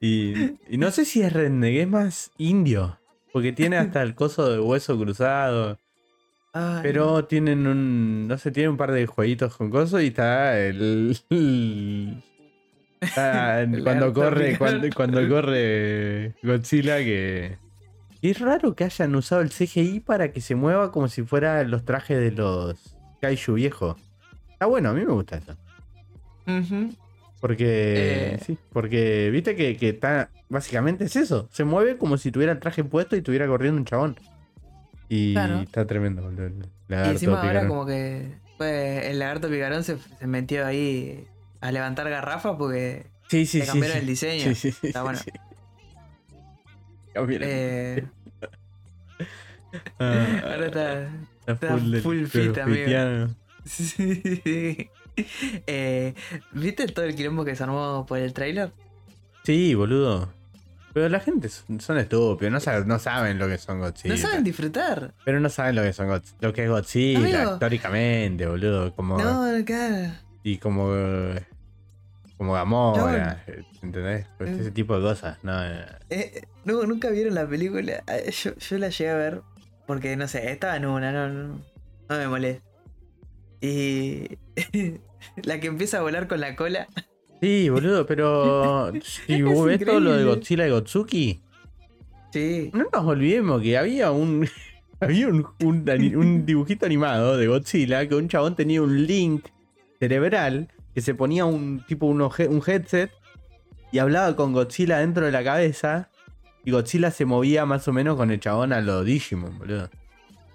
[0.00, 0.32] Y,
[0.68, 2.98] y no sé si es es más indio.
[3.32, 5.78] Porque tiene hasta el coso de hueso cruzado.
[6.52, 8.26] Ay, Pero tienen un.
[8.26, 11.16] No sé, tiene un par de jueguitos con coso y está el.
[11.30, 12.22] el-
[13.00, 14.58] está El cuando corre.
[14.58, 17.58] Cuando, cuando corre Godzilla que.
[18.20, 21.62] y es raro que hayan usado el CGI para que se mueva como si fuera
[21.64, 23.96] los trajes de los Kaiju viejos.
[24.50, 25.56] Está bueno, a mí me gusta eso.
[27.40, 28.34] Porque.
[28.34, 28.38] Eh.
[28.44, 30.30] Sí, porque viste que, que está.
[30.48, 31.48] Básicamente es eso.
[31.52, 34.16] Se mueve como si tuviera el traje puesto y estuviera corriendo un chabón.
[35.08, 35.60] Y Claro.
[35.60, 36.22] está tremendo.
[36.22, 36.54] boludo, el
[36.88, 37.68] Y encima ahora picarón.
[37.68, 41.24] como que Pues el lagarto picarón se, se metió ahí
[41.60, 43.70] a levantar garrafas porque Sí, sí, le sí.
[43.70, 44.00] cambiaron sí.
[44.00, 44.54] el diseño.
[44.54, 45.18] Sí, sí, Está bueno.
[45.18, 45.30] sí.
[47.14, 47.48] Cambiaron.
[47.50, 48.04] Eh,
[50.00, 51.02] Ah, ahora está.
[51.46, 53.34] está está full de fit, amigo.
[53.64, 54.88] Sí.
[55.66, 56.14] Eh,
[56.52, 58.72] ¿Viste todo el quilombo que se armó por el trailer?
[59.44, 60.32] Sí, boludo.
[60.92, 64.14] Pero la gente son, estúpidos, no, saben- no saben lo que son Godzilla.
[64.14, 65.14] No saben disfrutar.
[65.24, 67.52] Pero no saben lo que son Godz- lo que es Godzilla Amigo.
[67.52, 68.92] históricamente, boludo.
[68.96, 70.12] Como, No, claro.
[70.42, 70.90] Y como.
[70.94, 71.46] eh,
[72.36, 73.44] Como Gamora,
[73.82, 74.26] ¿entendés?
[74.38, 74.60] Pues Mm.
[74.60, 75.36] ese tipo de cosas.
[75.44, 78.02] No, eh, Eh, no, nunca vieron la película.
[78.08, 79.42] Eh, Yo, yo la llegué a ver
[79.86, 81.60] porque, no sé, estaba en una, no, no,
[82.08, 82.62] no me molé.
[83.60, 84.38] Y
[85.44, 86.88] la que empieza a volar con la cola.
[87.40, 90.24] Sí, boludo, pero si vos ves todo lo de.
[90.24, 91.40] Godzilla y Gotsuki,
[92.32, 92.70] Sí.
[92.72, 94.48] no nos olvidemos que había un
[95.00, 99.46] había un, un dibujito animado de Godzilla que un chabón tenía un link
[99.98, 103.10] cerebral que se ponía un tipo un, un headset
[103.90, 106.08] y hablaba con Godzilla dentro de la cabeza
[106.64, 109.88] y Godzilla se movía más o menos con el chabón a lo Digimon, boludo.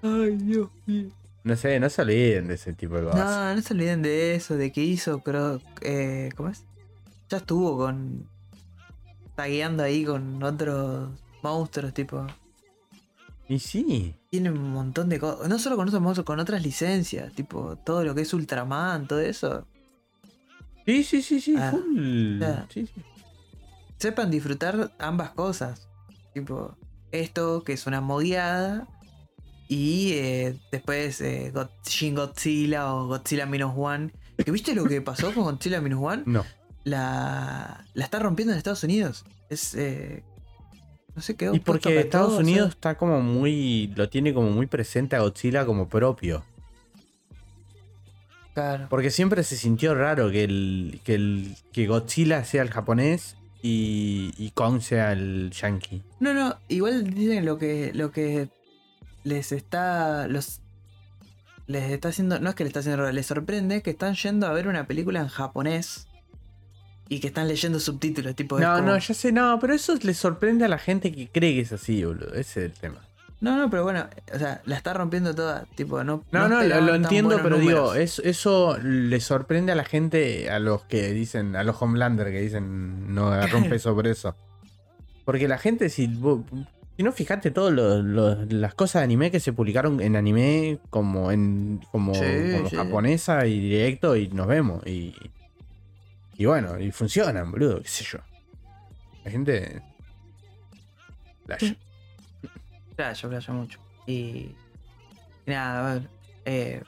[0.04, 1.10] Ay, Dios mío.
[1.46, 3.20] No sé, no se olviden de ese tipo de cosas.
[3.20, 5.62] No, no se olviden de eso, de que hizo, creo.
[5.82, 6.64] Eh, ¿Cómo es?
[7.30, 8.28] Ya estuvo con.
[9.36, 11.12] Tagueando ahí con otros
[11.44, 12.26] monstruos, tipo.
[13.48, 14.16] Y sí.
[14.32, 15.48] Tiene un montón de cosas.
[15.48, 17.32] No solo con otros monstruos, con otras licencias.
[17.34, 19.68] Tipo, todo lo que es Ultraman, todo eso.
[20.84, 22.42] Sí, sí, sí, sí, Ah, full.
[22.74, 23.02] Sí, sí.
[24.00, 25.88] Sepan disfrutar ambas cosas.
[26.34, 26.76] Tipo,
[27.12, 28.88] esto que es una mogueada.
[29.68, 34.12] Y eh, después eh, God- Shin Godzilla o Godzilla Minus One.
[34.44, 36.24] ¿Que ¿Viste lo que pasó con Godzilla Minus One?
[36.26, 36.46] No.
[36.84, 39.26] La, la está rompiendo en Estados Unidos.
[39.50, 39.74] Es.
[39.74, 40.24] Eh,
[41.16, 41.50] no sé qué.
[41.52, 43.88] Y porque Estados Unidos está como muy.
[43.96, 46.44] lo tiene como muy presente a Godzilla como propio.
[48.54, 48.88] Claro.
[48.90, 51.02] Porque siempre se sintió raro que el.
[51.04, 51.56] que el.
[51.74, 54.32] que Godzilla sea el japonés y.
[54.38, 56.04] y Kong sea el yankee.
[56.20, 58.50] No, no, igual dicen lo que, lo que
[59.26, 60.30] les está.
[60.30, 60.62] los
[61.68, 62.40] les está haciendo.
[62.40, 64.88] No es que les está haciendo raro, les sorprende que están yendo a ver una
[64.88, 66.08] película en japonés.
[67.08, 68.60] Y que están leyendo subtítulos, tipo.
[68.60, 71.54] No, como- no, ya sé, no, pero eso le sorprende a la gente que cree
[71.54, 72.30] que es así, boludo.
[72.34, 72.96] Ese es el tema.
[73.42, 75.66] No, no, pero bueno, o sea, la está rompiendo toda.
[75.76, 76.24] Tipo, no.
[76.32, 77.98] No, no, lo, entiendo, pero digo, números.
[77.98, 82.42] es, eso le sorprende a la gente, a los que dicen, a los Homelander que
[82.42, 83.30] dicen no
[83.70, 84.36] peso por eso.
[85.26, 86.42] Porque la gente, si, vos-
[86.98, 87.74] si no fijate todas
[88.52, 92.22] las cosas de anime que se publicaron en anime como en como, Sí,
[92.56, 92.76] como sí.
[92.76, 94.86] japonesa y directo y nos vemos.
[94.88, 95.14] Y,
[96.38, 98.20] y bueno, y funcionan, boludo, qué sé yo.
[99.24, 99.82] La gente...
[101.46, 101.74] Flash.
[102.96, 103.80] Playo, playo mucho.
[104.08, 104.14] Y.
[104.14, 104.56] y
[105.48, 106.10] nada, a ver.
[106.46, 106.82] eh,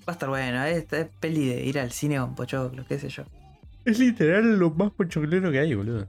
[0.00, 0.64] va a estar bueno.
[0.64, 3.24] Es, es peli de ir al cine con pochoclo, qué sé yo.
[3.84, 6.06] Es literal lo más pochoclero que hay, boludo.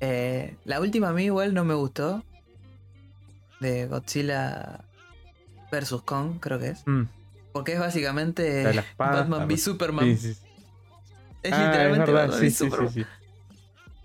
[0.00, 2.22] Eh, la última a mí igual no me gustó.
[3.60, 4.84] De Godzilla
[5.72, 6.02] vs.
[6.04, 6.86] Kong, creo que es.
[6.86, 7.04] Mm,
[7.52, 10.04] Porque es básicamente La espada, Batman ah, v Superman.
[10.04, 10.40] sí, sí, sí.
[11.42, 13.06] Es Ah, literalmente Batman v Superman.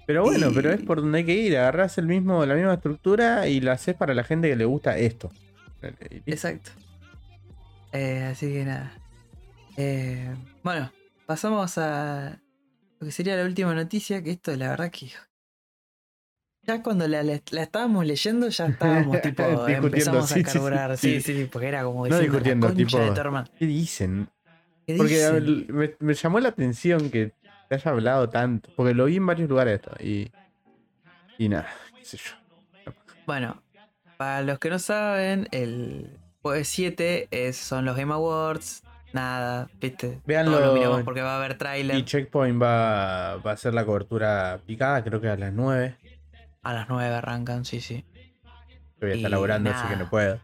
[0.07, 1.57] Pero bueno, Y- pero es por donde hay que ir.
[1.57, 4.97] Agarrás el mismo, la misma estructura y la haces para la gente que le gusta
[4.97, 5.29] esto.
[5.81, 6.21] Listo.
[6.25, 6.71] Exacto.
[7.91, 8.93] Eh, así que nada.
[9.77, 10.33] Eh,
[10.63, 10.91] bueno,
[11.25, 12.39] pasamos a
[12.99, 15.11] lo que sería la última noticia, que esto la verdad que...
[16.77, 19.43] Ya cuando la, la- la estábamos leyendo ya estábamos tipo...
[19.43, 20.97] Discutiendo, empezamos sí, a carburar.
[20.97, 21.49] sí, Sí, sí.
[21.51, 23.47] porque era como No discutiendo, la tipo- de tu hermano".
[23.57, 24.27] ¿Qué dicen?
[24.87, 25.43] ¿Qué Porque ver,
[25.73, 27.33] me, me llamó la atención que
[27.69, 28.69] te haya hablado tanto.
[28.75, 29.91] Porque lo vi en varios lugares esto.
[30.03, 30.31] Y,
[31.37, 31.67] y nada,
[31.97, 32.91] qué sé yo.
[33.25, 33.61] Bueno,
[34.17, 36.09] para los que no saben, el
[36.41, 38.83] jueves 7 es, son los Game Awards.
[39.13, 40.19] Nada, viste.
[40.25, 40.53] Véanlo.
[40.57, 43.85] Todos lo miramos porque va a haber Y tráiler Checkpoint va, va a hacer la
[43.85, 45.97] cobertura picada, creo que a las 9.
[46.63, 48.05] A las 9 arrancan, sí, sí.
[48.43, 50.03] Yo voy a estar laburando, así que nada.
[50.03, 50.39] no puedo.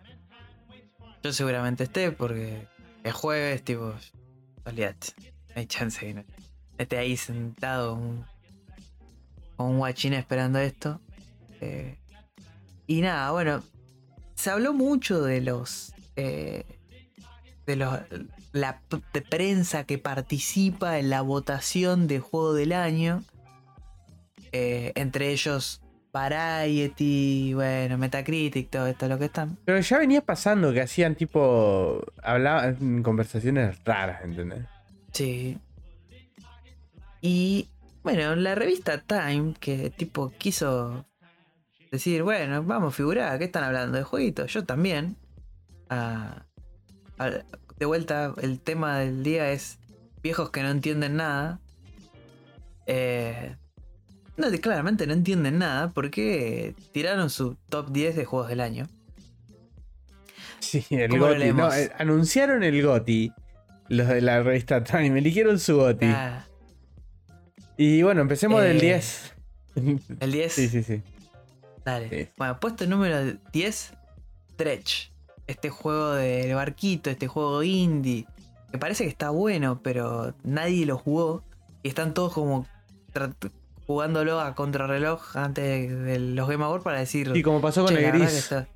[1.24, 2.68] Yo seguramente esté porque
[3.04, 3.94] es jueves, tipo,
[4.66, 5.08] olvídate.
[5.50, 6.24] No hay chance que no.
[6.78, 8.26] Esté ahí sentado un-
[9.56, 11.02] con un guachín esperando esto.
[11.62, 11.98] Eh,
[12.88, 13.64] y nada, bueno.
[14.36, 15.94] Se habló mucho de los.
[16.16, 16.64] eh,
[17.66, 18.00] de los.
[18.54, 18.82] La
[19.14, 23.24] de prensa que participa en la votación de juego del año.
[24.52, 25.82] Eh, entre ellos
[26.18, 29.58] Variety, bueno, Metacritic, todo esto lo que están.
[29.66, 32.04] Pero ya venía pasando que hacían tipo.
[32.24, 34.66] Hablaban conversaciones raras, ¿entendés?
[35.12, 35.58] Sí.
[37.22, 37.68] Y
[38.04, 41.06] bueno, la revista Time, que tipo quiso
[41.92, 44.52] decir, bueno, vamos, figurar, ¿qué están hablando de jueguitos?
[44.54, 45.16] Yo también.
[45.90, 46.44] A,
[47.18, 47.46] al-
[47.80, 49.78] de vuelta, el tema del día es
[50.24, 51.60] viejos que no entienden nada.
[52.88, 53.56] Eh,
[54.38, 58.88] no, claramente no entienden nada porque tiraron su top 10 de juegos del año.
[60.60, 61.10] Sí, el.
[61.56, 63.32] No, eh, anunciaron el GOTY.
[63.90, 66.06] Los de la revista Time eligieron su GOTY.
[66.08, 66.46] Ah,
[67.78, 69.34] Y bueno, empecemos del Eh, 10.
[70.20, 70.54] el 10.
[70.54, 71.02] sí, sí, sí.
[71.86, 72.10] Dale.
[72.10, 72.30] Sí.
[72.38, 73.94] Bueno, puesto número 10,
[74.58, 75.12] Dredge.
[75.46, 78.26] Este juego del barquito, este juego indie.
[78.72, 81.44] Que parece que está bueno, pero nadie lo jugó.
[81.84, 82.68] Y están todos como
[83.88, 87.32] jugándolo a contrarreloj antes de, los Game Awards para decir.
[87.36, 88.32] Y como pasó con "Che, el gris.
[88.34, 88.68] está-".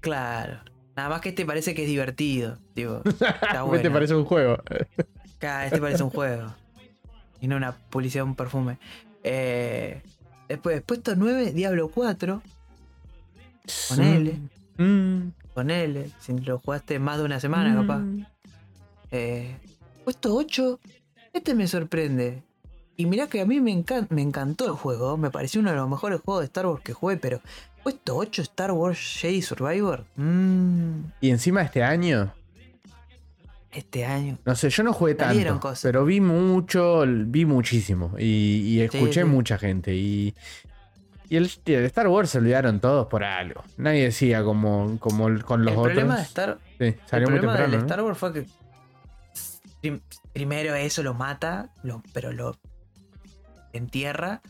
[0.00, 0.58] Claro.
[0.96, 2.58] Nada más que este parece que es divertido.
[2.74, 3.92] Tipo, está ¿Qué te bueno.
[3.92, 4.58] parece un juego?
[5.36, 6.54] Acá, este parece un juego.
[7.40, 8.78] Y no una publicidad de un perfume.
[9.22, 10.02] Eh,
[10.48, 12.42] después, puesto 9, Diablo 4.
[13.88, 14.38] Ponele.
[14.76, 16.10] Mm, Ponele.
[16.20, 17.98] Si lo jugaste más de una semana, capaz.
[17.98, 18.26] mm.
[19.10, 19.56] Eh,
[20.04, 20.78] puesto 8.
[21.32, 22.42] Este me sorprende.
[22.96, 25.16] Y mirá que a mí me, encan- me encantó el juego.
[25.16, 27.16] Me pareció uno de los mejores juegos de Star Wars que jugué.
[27.16, 27.40] Pero
[27.82, 30.04] puesto 8 Star Wars Jedi Survivor.
[30.16, 32.32] Mm, Y encima este año,
[33.72, 34.38] este año.
[34.44, 35.82] no sé, yo no jugué tanto, cosas.
[35.82, 38.24] pero vi mucho, vi muchísimo y,
[38.68, 39.28] y escuché sí.
[39.28, 40.32] mucha gente y,
[41.28, 43.64] y el, el Star Wars se olvidaron todos por algo.
[43.76, 45.92] Nadie decía como, como con los el otros.
[45.94, 47.70] problema de Star Sí, El muy problema temprano.
[47.72, 47.86] del ¿no?
[47.86, 48.46] Star Wars fue que
[49.80, 50.00] prim-
[50.32, 52.56] primero eso lo mata, lo- pero lo
[53.74, 54.40] entierra.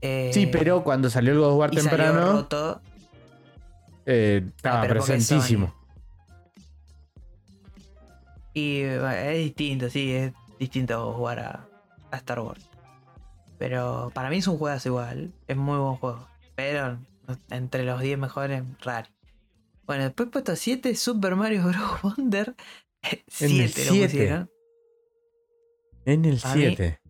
[0.00, 1.38] eh, Sí, pero cuando salió el
[1.80, 2.80] salió temprano, roto.
[4.04, 5.74] eh, estaba Ah, pero porque es presentísimo.
[8.54, 11.68] Y eh, es distinto, sí, es distinto jugar a,
[12.10, 12.68] a Star Wars.
[13.58, 16.26] Pero para mí es un juegazo igual, es muy buen juego.
[16.54, 16.98] Pero
[17.50, 19.08] entre los 10 mejores, raro.
[19.86, 22.02] Bueno, después puesto 7, Super Mario Bros.
[22.16, 22.54] Wonder.
[23.28, 24.50] 7 lo pusieron.
[26.04, 27.00] En el A mí- 7.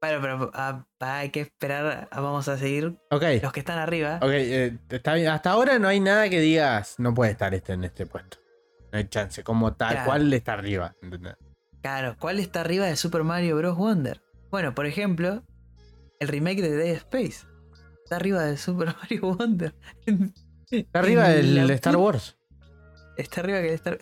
[0.00, 2.98] Bueno, pero ah, hay que esperar, ah, vamos a seguir.
[3.10, 4.16] Ok, Los que están arriba.
[4.22, 5.28] ok, eh, está bien.
[5.28, 8.38] Hasta ahora no hay nada que digas, no puede estar este en este puesto.
[8.92, 10.06] No hay chance, como tal Claro.
[10.06, 10.94] cual está arriba.
[11.02, 11.34] ¿entendés?
[11.82, 13.76] Claro, ¿cuál está arriba de Super Mario Bros.
[13.76, 14.22] Wonder?
[14.50, 15.42] Bueno, por ejemplo,
[16.18, 17.46] el remake de Dead Space.
[18.02, 19.74] Está arriba de Super Mario Wonder.
[20.70, 22.36] Está arriba del La Star Wars.
[23.18, 23.98] Está arriba que el Star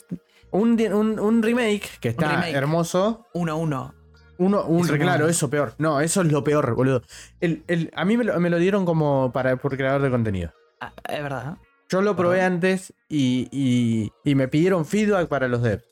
[0.52, 2.54] Un, un- un remake que está remake.
[2.54, 3.26] hermoso.
[3.34, 3.58] 1 1.
[3.58, 3.94] Uno,
[4.38, 5.74] un, Eso no- claro, eso peor.
[5.78, 7.02] No, eso es lo peor, boludo.
[7.40, 10.52] El, el- a mí me lo, me lo dieron como para por creador de contenido.
[10.80, 11.44] Ah, es verdad.
[11.44, 11.58] ¿no?
[11.90, 15.84] Yo lo probé antes y, y- y me pidieron feedback para los devs.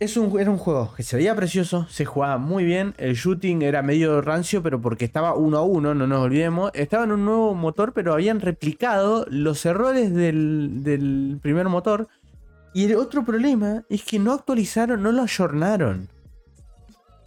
[0.00, 3.62] Es un, era un juego que se veía precioso, se jugaba muy bien, el shooting
[3.62, 6.72] era medio rancio, pero porque estaba uno a uno, no nos olvidemos.
[6.74, 12.08] Estaba en un nuevo motor, pero habían replicado los errores del, del primer motor.
[12.74, 16.08] Y el otro problema es que no actualizaron, no lo ayornaron.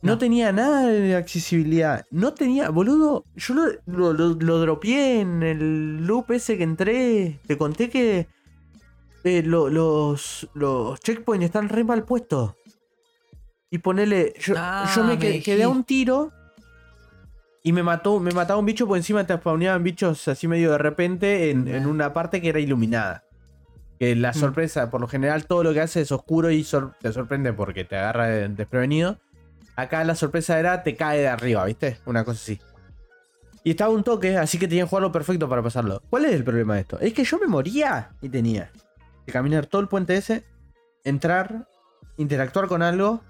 [0.06, 0.18] No, No.
[0.18, 2.06] tenía nada de accesibilidad.
[2.12, 3.26] No tenía, boludo.
[3.36, 7.40] Yo lo, lo, lo- en el loop ese que entré.
[7.48, 8.28] Te conté que
[9.24, 12.54] eh, lo- los, los checkpoints están re mal puestos.
[13.72, 14.34] Y ponele.
[14.40, 16.32] Yo, Ah, yo me, me que- quedé a un tiro.
[17.64, 20.78] Y me mató, me mataba un bicho por encima te spawneaban bichos así medio de
[20.78, 23.24] repente en, en una parte que era iluminada.
[24.00, 24.36] Que la Mm.
[24.36, 27.84] sorpresa, por lo general, todo lo que hace es oscuro y sor- te sorprende porque
[27.84, 29.18] te agarra de- desprevenido.
[29.76, 32.00] Acá la sorpresa era te cae de arriba, ¿viste?
[32.06, 32.60] Una cosa así.
[33.64, 36.02] Y estaba un toque, así que tenía que jugarlo perfecto para pasarlo.
[36.10, 37.00] ¿Cuál es el problema de esto?
[37.00, 38.72] Es que yo me moría y tenía
[39.26, 40.46] que caminar todo el puente ese,
[41.04, 41.68] entrar,
[42.18, 43.22] interactuar con algo,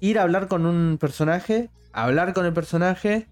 [0.00, 3.28] ir a hablar con un personaje, hablar con el personaje,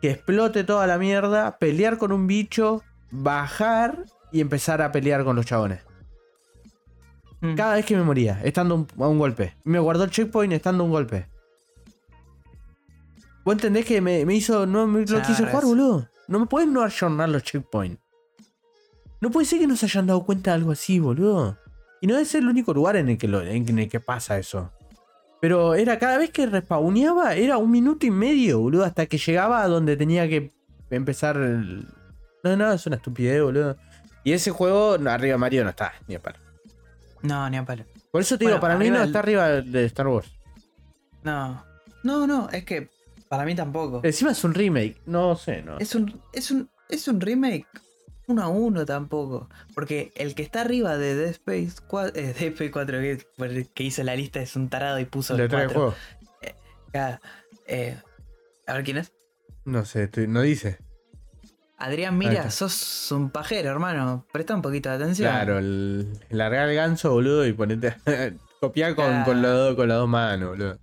[0.00, 5.34] que explote toda la mierda, pelear con un bicho, bajar y empezar a pelear con
[5.36, 5.80] los chabones.
[7.40, 7.54] Mm.
[7.56, 9.56] Cada vez que me moría, estando un- a un golpe.
[9.64, 11.26] Me guardó el checkpoint estando a un golpe.
[13.50, 14.64] ¿Vos entendés que me, me hizo.
[14.64, 16.08] No me lo quise jugar, boludo?
[16.28, 18.00] No me pueden no ayornar los checkpoints.
[19.20, 21.58] No puede ser que no se hayan dado cuenta de algo así, boludo.
[22.00, 24.70] Y no es el único lugar en el que, lo, en el que pasa eso.
[25.40, 29.62] Pero era cada vez que respawneaba, era un minuto y medio, boludo, hasta que llegaba
[29.62, 30.52] a donde tenía que
[30.88, 31.88] empezar el...
[32.44, 33.76] No, no, es una estupidez, boludo.
[34.22, 36.38] Y ese juego, no, arriba Mario no está, ni a palo.
[37.22, 37.84] No, ni a palo.
[38.12, 40.30] Por eso te Bueno, digo, para mí no está arriba de Star Wars.
[41.24, 41.64] No.
[42.04, 42.99] No, no, es que
[43.30, 44.00] para mí tampoco.
[44.02, 45.78] Encima es un remake, no sé, no.
[45.78, 47.64] Es un, es un, es un remake
[48.26, 49.48] uno a uno tampoco.
[49.72, 53.84] Porque el que está arriba de Dead Space 4, eh, Dead Space 4 que, que
[53.84, 55.80] hizo la lista es un tarado y puso Le el trae el 4.
[55.80, 55.96] juego.
[56.88, 57.20] Acá,
[57.68, 57.96] eh,
[58.66, 59.12] a ver quién es.
[59.64, 60.78] No sé, estoy- no dice.
[61.78, 64.26] Adrián, mira, sos un pajero, hermano.
[64.32, 65.30] Presta un poquito de atención.
[65.30, 67.94] Claro, el, largar el ganso, boludo, y ponete.
[68.60, 69.76] Copiar con, Claro.
[69.76, 70.78] con las dos manos, boludo.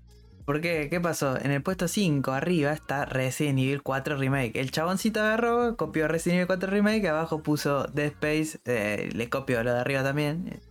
[0.47, 0.87] ¿Por qué?
[0.89, 1.35] ¿Qué pasó?
[1.37, 4.57] En el puesto 5 arriba está Resident Evil 4 Remake.
[4.57, 9.61] El chaboncito agarró, copió Resident Evil 4 Remake, abajo puso Dead Space, eh, le copió
[9.61, 10.47] lo de arriba también.
[10.47, 10.61] eh,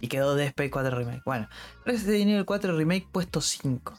[0.00, 1.22] Y quedó Dead Space 4 Remake.
[1.24, 1.48] Bueno,
[1.86, 3.94] Resident Evil 4 Remake puesto 5.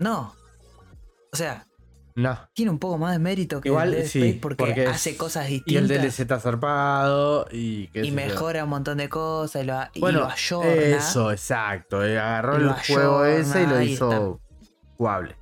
[0.00, 0.34] No.
[1.32, 1.68] O sea,
[2.16, 2.38] No.
[2.54, 5.50] tiene un poco más de mérito que Igual, el Dead sí, Space porque, hace cosas
[5.50, 5.88] Y el distintas.
[6.02, 8.14] DLC está zarpado y qué y yo.
[8.14, 10.72] mejora un montón de cosas y lo, y Bueno, lo ayorna.
[10.72, 12.04] eso, exacto.
[12.04, 14.40] eh, Agarró el lo juego ayorna, ese y lo hizo
[14.96, 15.36] jugable.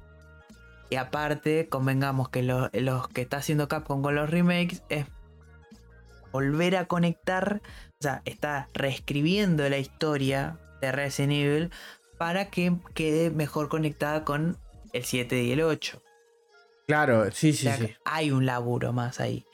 [0.89, 5.07] Y aparte, convengamos que lo- los que está haciendo Capcom con los remakes es
[6.33, 7.61] volver a conectar,
[8.01, 11.71] o sea, está reescribiendo la historia de Resident Evil
[12.19, 14.57] para que quede mejor conectada con
[14.93, 16.02] el 7 y el 8.
[16.87, 17.95] Claro, sí, O sí, sea, sí.
[18.05, 19.45] hay un laburo más ahí.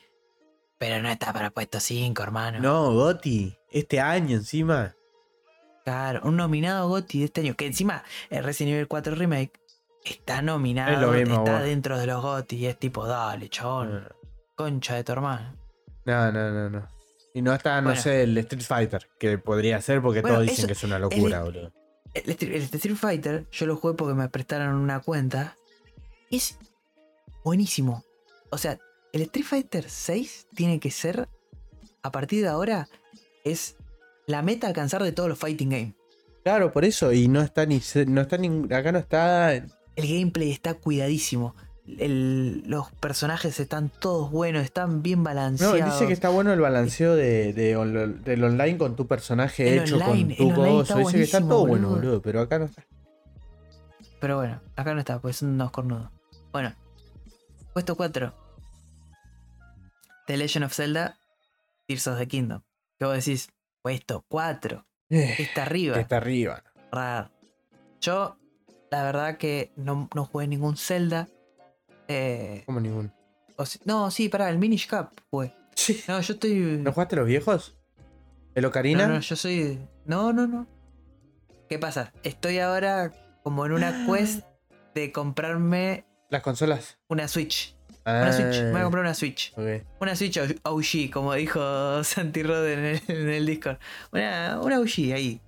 [0.79, 2.61] Pero no está para puesto 5, hermano.
[2.61, 4.95] No, Goti, este año encima.
[5.85, 7.55] Claro, un nominado GOTY de este año.
[7.57, 9.53] Que encima el Resident Evil 4 Remake
[10.05, 11.62] está nominado, Es lo mismo, está vos.
[11.62, 12.57] dentro de los GOTY.
[12.57, 14.07] Y es tipo, dale, chabón,
[14.55, 15.55] concha de tu hermano.
[16.05, 16.89] No, no, no, no.
[17.35, 18.01] Y no está, no Bueno.
[18.03, 20.99] sé, el Street Fighter, que podría ser porque Bueno, todos dicen eso- que es una
[20.99, 21.72] locura, el- boludo.
[22.14, 25.57] El, Street- el Street Fighter, yo lo jugué porque me prestaron una cuenta.
[26.31, 26.59] Es
[27.49, 28.05] buenísimo.
[28.51, 28.78] O sea,
[29.14, 31.28] el Street Fighter 6 tiene que ser,
[32.03, 32.88] a partir de ahora,
[33.44, 33.76] es
[34.26, 35.94] la meta a alcanzar de todos los fighting games.
[36.44, 40.51] Claro, por eso, y no está ni, no está ni, acá no está, El gameplay
[40.51, 41.55] está cuidadísimo.
[41.86, 45.84] El- los personajes están todos buenos, están bien no, balanceados.
[45.94, 49.82] dice que está bueno el balanceo de, de on- del online con tu personaje El
[49.84, 52.20] hecho online, con tu coso, dice que está todo bueno, boludo.
[52.20, 52.84] pero acá no está.
[54.20, 56.11] Pero bueno, acá no está, pues son unos cornudos.
[56.53, 56.74] Bueno,
[57.79, 58.35] puesto 4.
[60.26, 61.16] The Legend of Zelda,
[61.87, 62.62] Tears of the Kingdom.
[62.99, 63.51] Que vos decís,
[63.83, 64.85] puesto 4.
[65.09, 66.01] Está arriba.
[66.01, 66.64] Está arriba.
[66.91, 67.31] Raro.
[68.01, 68.37] Yo,
[68.91, 71.29] la verdad que no, no jugué ningún Zelda.
[72.09, 73.12] Eh, Como ningún.
[73.57, 75.55] o si- no, sí, pará, el Minish Cap jugué.
[75.76, 76.03] Sí.
[76.09, 76.55] No, yo estoy.
[76.83, 77.76] ¿No jugaste los viejos?
[78.57, 79.07] ¿El Ocarina?
[79.07, 79.79] No, no, yo soy.
[80.05, 80.66] No, no, no.
[81.68, 82.12] ¿Qué pasa?
[82.24, 83.12] Estoy ahora
[83.45, 84.45] como en una quest
[84.97, 86.99] de comprarme Las consolas.
[87.09, 87.74] una Switch.
[88.05, 88.57] Una Switch.
[88.62, 89.53] Me voy a Ah, comprar una Switch.
[90.01, 91.61] Una Switch OG, como dijo
[92.05, 93.76] Santi Rod en el, en el Discord.
[94.12, 95.41] Una, una OG ahí.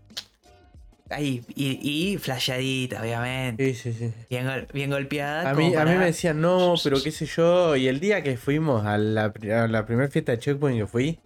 [1.11, 1.43] Ahí.
[1.57, 3.75] Y, y flasheadita, obviamente.
[3.75, 4.13] Sí, sí, sí.
[4.29, 5.51] Bien, gol- bien golpeada.
[5.51, 7.75] A mí, a mí me decían, no, pero qué sé yo.
[7.77, 11.19] Y el día que fuimos a la, a la primera fiesta de Checkpoint que fui,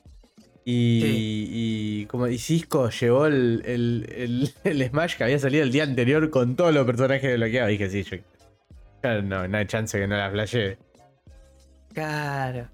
[0.64, 1.48] y, Sí.
[1.52, 5.82] y como y Cisco llevó el, el, el- el Smash que había salido el día
[5.82, 7.70] anterior con todos los personajes desbloqueados.
[7.70, 8.16] Dije, sí, yo.
[9.22, 10.76] No, no hay chance que no la flashee.
[11.92, 12.68] Claro.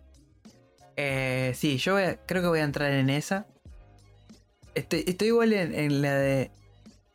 [0.96, 3.46] Eh, sí, yo voy a- creo que voy a entrar en esa.
[4.74, 6.50] Estoy, estoy igual en, en la de.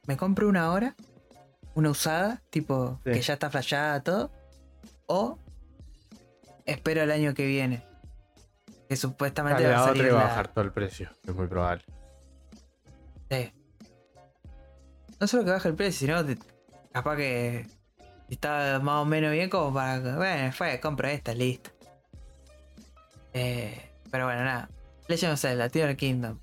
[0.08, 0.96] Me compro una hora,
[1.74, 3.12] una usada, tipo Sí.
[3.12, 4.32] que ya está flashada todo.
[5.08, 5.40] O
[6.66, 7.84] espero el año que viene.
[8.90, 11.10] Que supuestamente va a la salir otra y va a la- bajar todo el precio.
[11.28, 11.84] Es muy probable.
[13.32, 13.52] Sí.
[15.20, 16.36] No solo que baje el precio, sino
[16.92, 17.66] capaz que
[18.30, 21.72] está más o menos bien como para bueno, fue, compro esta, listo.
[23.34, 24.70] Eh, pero bueno, nada.
[25.08, 26.40] Legend of Zelda, the Kingdom.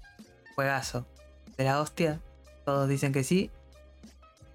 [0.55, 1.07] Juegazo.
[1.57, 2.21] De la hostia.
[2.65, 3.51] Todos dicen que sí.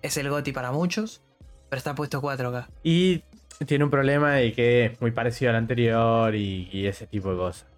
[0.02, 1.22] Es el GOTI para muchos.
[1.70, 2.70] Pero está puesto 4 acá.
[2.84, 3.24] Y
[3.66, 7.77] tiene un problema de que es muy parecido al anterior y ese tipo de cosas.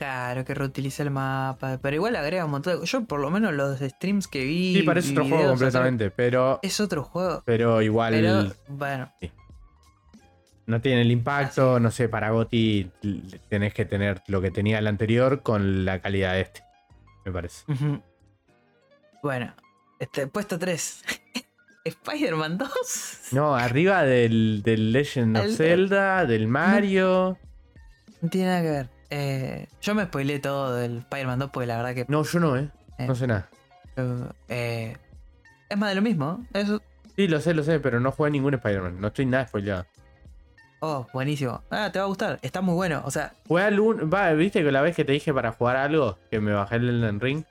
[0.00, 1.78] Claro, que reutiliza el mapa.
[1.82, 4.76] Pero igual agrega un montón de Yo, por lo menos, los streams que vi.
[4.76, 7.42] Sí, parece otro juego completamente, pero, Es otro juego.
[7.44, 9.12] pero igual Pero, bueno.
[10.64, 11.78] no tiene el impacto.
[11.80, 12.90] No sé, para Goti
[13.50, 16.62] tenés que tener lo que tenía el anterior con la calidad de este,
[17.26, 17.64] me parece.
[19.22, 19.52] Bueno,
[19.98, 21.02] este, puesto 3.
[21.84, 22.68] Spider-Man 2.
[23.32, 27.36] No, arriba del, del Legend of El- Zelda, del Mario.
[28.22, 28.99] No tiene nada que ver.
[29.10, 32.04] Eh, yo me spoileé todo del Spider-Man 2 porque la verdad que.
[32.08, 32.68] No, yo no, ¿eh?
[32.98, 33.06] Eh.
[33.06, 33.48] No sé nada.
[34.48, 34.96] eh,
[35.68, 36.44] es más de lo mismo.
[36.52, 36.80] Eso.
[37.16, 39.00] Sí, lo sé, lo sé, pero no jugué ningún Spider-Man.
[39.00, 39.84] No estoy nada spoileado.
[40.80, 41.60] Oh, buenísimo.
[41.70, 42.38] Ah, te va a gustar.
[42.40, 43.02] Está muy bueno.
[43.04, 44.10] O sea, Jugué al un...
[44.12, 46.16] Va, ¿viste que la vez que te dije para jugar algo?
[46.30, 47.44] Que me bajé el Elden Ring.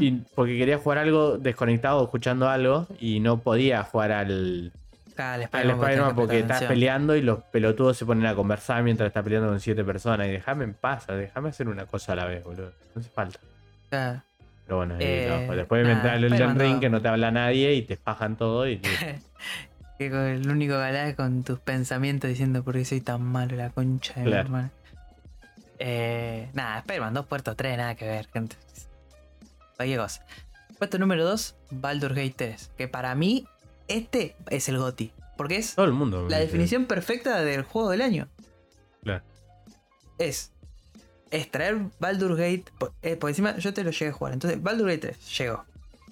[0.00, 2.86] Y porque quería jugar algo desconectado, escuchando algo.
[2.98, 4.72] Y no podía jugar al,
[5.18, 9.22] El al Spider-Man porque estás peleando y los pelotudos se ponen a conversar mientras estás
[9.24, 10.26] peleando con siete personas.
[10.28, 12.72] Y déjame en paz, déjame hacer una cosa a la vez, boludo.
[12.94, 13.38] No hace falta.
[13.90, 15.54] Pero bueno, Eh, no.
[15.54, 18.36] después me nada, entra el Elden Ring que no te habla nadie y te fajan
[18.36, 18.68] todo.
[18.68, 18.80] Y
[19.98, 23.70] Que con el único es con tus pensamientos diciendo por qué soy tan malo, la
[23.70, 24.44] concha de mi Claro.
[24.46, 24.70] hermana.
[25.78, 28.56] Eh, nada, Spider-Man 2, puerto 3, nada que ver, gente.
[29.76, 30.24] Cualquier cosa.
[30.78, 32.70] Puesto número 2, Baldur's Gate 3.
[32.76, 33.46] Que para mí,
[33.88, 35.12] este es el GOTI.
[35.36, 36.26] Porque es Todo el mundo.
[36.28, 38.28] la definición perfecta del juego del año.
[39.02, 39.22] Claro.
[40.18, 40.50] Es
[41.30, 42.64] extraer Baldur's Gate.
[42.78, 44.32] Por, eh, por encima, yo te lo llegué a jugar.
[44.32, 45.64] Entonces, Baldur's Gate 3 llegó.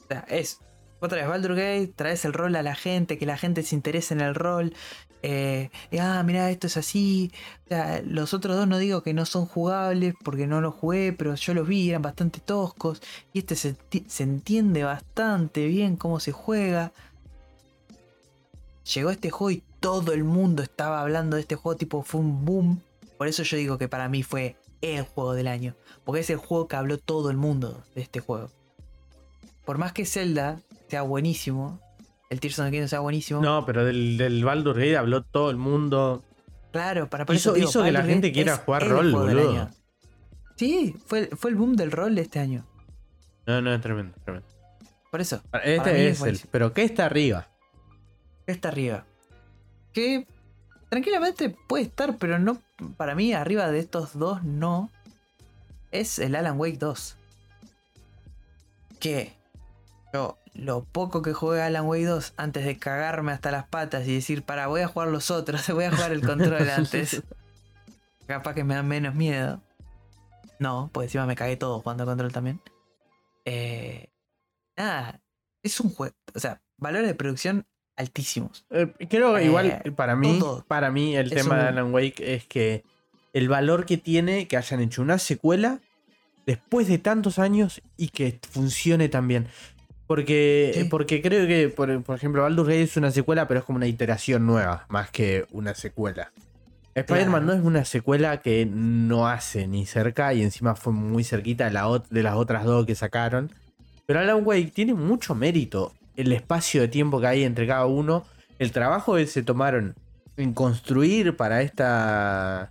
[0.05, 0.61] O sea, es.
[1.01, 4.13] Vos traes Baldur's Gate, traes el rol a la gente, que la gente se interese
[4.15, 4.75] en el rol.
[5.23, 7.33] Eh, y, ah, mira, esto es así.
[7.65, 11.15] O sea, los otros dos no digo que no son jugables porque no los jugué,
[11.15, 13.01] pero yo los vi, eran bastante toscos.
[13.33, 16.93] Y este se entiende bastante bien cómo se juega.
[18.93, 22.45] Llegó este juego y todo el mundo estaba hablando de este juego, tipo fue un
[22.45, 22.83] boom.
[23.17, 25.75] Por eso yo digo que para mí fue el juego del año.
[26.05, 28.51] Porque es el juego que habló todo el mundo de este juego.
[29.65, 31.81] Por más que Zelda sea buenísimo,
[32.29, 33.41] el Tears of the Kingdom sea buenísimo.
[33.41, 36.23] No, pero del, del Baldur Gate habló todo el mundo.
[36.73, 39.71] Claro, para por Hizo- eso digo, hizo que la gente quiera jugar rol, boludo.
[40.57, 42.67] Sí, fue, fue el boom del rol de este año.
[43.47, 44.47] No, no, es tremendo, tremendo.
[45.11, 45.41] Por eso.
[45.53, 46.41] Este Para mí es el.
[46.51, 47.49] Pero ¿qué está arriba?
[48.47, 49.05] Está arriba.
[49.93, 50.27] Que
[50.89, 52.59] tranquilamente puede estar, pero no.
[52.97, 54.91] Para mí, arriba de estos dos, no.
[55.91, 57.17] Es el Alan Wake 2.
[58.99, 59.33] Que
[60.13, 64.15] yo, lo poco que jugué Alan Wake 2, antes de cagarme hasta las patas y
[64.15, 67.23] decir, para, voy a jugar los otros, voy a jugar el control antes.
[68.27, 69.61] Capaz que me da menos miedo.
[70.59, 72.61] No, pues encima me cagué todo jugando control también.
[73.45, 74.09] Eh,
[74.77, 75.21] nada,
[75.63, 76.15] es un juego.
[76.35, 77.67] O sea, valores de producción
[77.97, 78.65] altísimos.
[78.71, 80.65] Eh, creo que Eh, igual para mí, todo.
[80.67, 82.83] para mí el Es tema de Alan Wake es que
[83.33, 85.81] el valor que tiene que hayan hecho una secuela
[86.47, 89.47] después de tantos años y que funcione tan bien.
[90.07, 90.85] Porque, Sí.
[90.85, 93.87] porque creo que, por, por ejemplo, Baldur's Gate es una secuela, pero es como una
[93.87, 96.31] iteración nueva, más que una secuela.
[96.95, 97.47] Spider-Man Claro.
[97.47, 101.71] no es una secuela que no hace ni cerca y encima fue muy cerquita de,
[101.73, 103.51] la ot- de las otras dos que sacaron.
[104.07, 105.93] Pero Alan Wake tiene mucho mérito.
[106.17, 108.25] El espacio de tiempo que hay entre cada uno.
[108.59, 109.95] El trabajo que se tomaron
[110.37, 112.71] en construir para esta.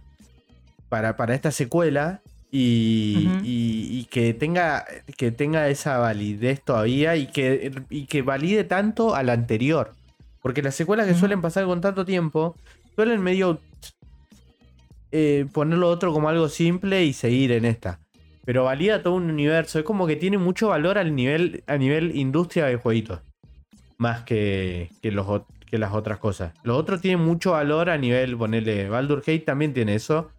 [0.90, 2.22] Para, para esta secuela.
[2.52, 3.46] Y, Ujú.
[3.46, 4.86] y- y que tenga.
[5.18, 7.16] Que tenga esa validez todavía.
[7.16, 9.92] Y que, y que valide tanto a la anterior.
[10.42, 12.56] Porque las secuelas que suelen pasar con tanto tiempo.
[12.96, 13.60] Suelen medio.
[15.12, 18.00] eh, ponerlo otro como algo simple y seguir en esta
[18.46, 19.80] pero valida todo un universo.
[19.80, 23.22] Es como que tiene mucho valor al nivel, a nivel industria de jueguitos.
[24.04, 26.54] Más que, que, los, que las otras cosas.
[26.64, 30.30] Los otros tienen mucho valor a nivel, ponerle, Baldur Gate también tiene eso.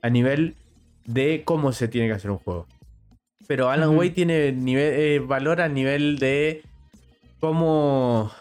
[0.00, 0.56] A nivel
[1.04, 2.66] de cómo se tiene que hacer un juego.
[3.46, 3.98] Pero Alan Ujú.
[3.98, 6.62] Wake tiene nivel, eh, valor a nivel de
[7.38, 8.32] cómo,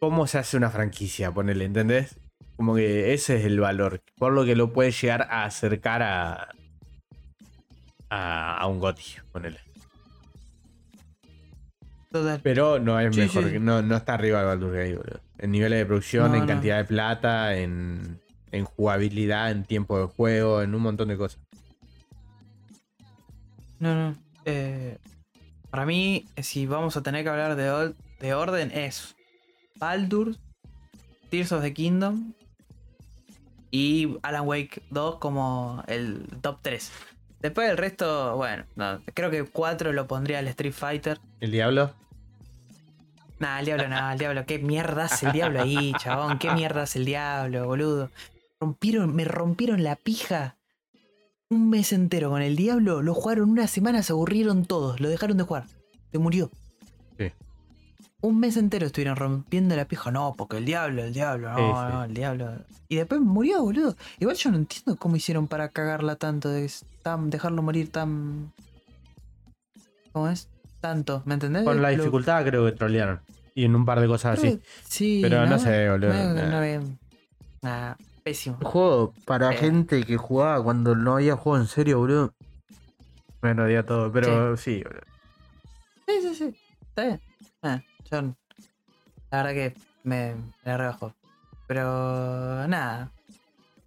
[0.00, 2.18] cómo se hace una franquicia, ponerle, ¿entendés?
[2.56, 4.00] Como que ese es el valor.
[4.16, 6.48] Por lo que lo puede llegar a acercar a,
[8.10, 9.60] a, a un GOTY, ponele.
[12.10, 12.40] Total.
[12.42, 13.58] Pero no es Sí, mejor, sí.
[13.60, 15.20] no, no está arriba del Baldur's Gate, boludo.
[15.38, 16.46] En niveles de producción, No, en no.
[16.46, 21.40] cantidad de plata, en, en jugabilidad, en tiempo de juego, en un montón de cosas.
[23.78, 24.16] No, no.
[24.44, 24.98] eh,
[25.70, 29.14] para mí, si vamos a tener que hablar de, de orden, es
[29.76, 30.34] Baldur,
[31.30, 32.32] Tears of the Kingdom
[33.70, 36.90] y Alan Wake 2 como el top 3.
[37.40, 41.20] Después el resto, bueno, no, creo que 4 lo pondría el Street Fighter.
[41.40, 41.94] ¿El diablo?
[43.38, 44.44] Nah, el diablo no, el diablo.
[44.46, 46.38] ¿Qué mierda hace el diablo ahí, chabón?
[46.38, 48.10] ¿Qué mierda hace el diablo, boludo?
[48.60, 50.56] Rompieron, me rompieron la pija.
[51.48, 55.36] Un mes entero con el diablo, lo jugaron una semana, se aburrieron todos, lo dejaron
[55.36, 55.64] de jugar.
[56.10, 56.50] Se murió.
[57.16, 57.32] Sí.
[58.20, 60.10] Un mes entero estuvieron rompiendo la pija.
[60.10, 61.92] No, porque el diablo, el diablo, no, Sí, sí.
[61.92, 62.52] no, el diablo.
[62.88, 63.94] Y después murió, boludo.
[64.18, 66.68] Igual yo no entiendo cómo hicieron para cagarla tanto, de
[67.02, 68.52] tan, dejarlo morir tan.
[70.12, 70.48] ¿Cómo es?
[70.80, 71.62] Tanto, ¿me entendés?
[71.64, 73.20] Con la Lo- dificultad creo que trolearon.
[73.54, 74.58] Y en un par de cosas Creo así.
[74.60, 76.80] que Sí, Pero no sé, boludo, No, no, nah.
[77.62, 77.94] nah,
[78.24, 78.56] pésimo.
[78.62, 79.56] Juego para Eh.
[79.58, 82.32] gente que jugaba cuando no había juego en serio, boludo.
[83.42, 85.02] Bueno, odiaba todo, pero sí, boludo.
[86.06, 86.54] Sí, sí, sí.
[86.88, 87.20] Está bien.
[87.62, 87.80] Ah,
[88.10, 88.22] yo,
[89.30, 90.34] la verdad que me,
[90.64, 91.14] me rebajo.
[91.66, 93.12] Pero nada.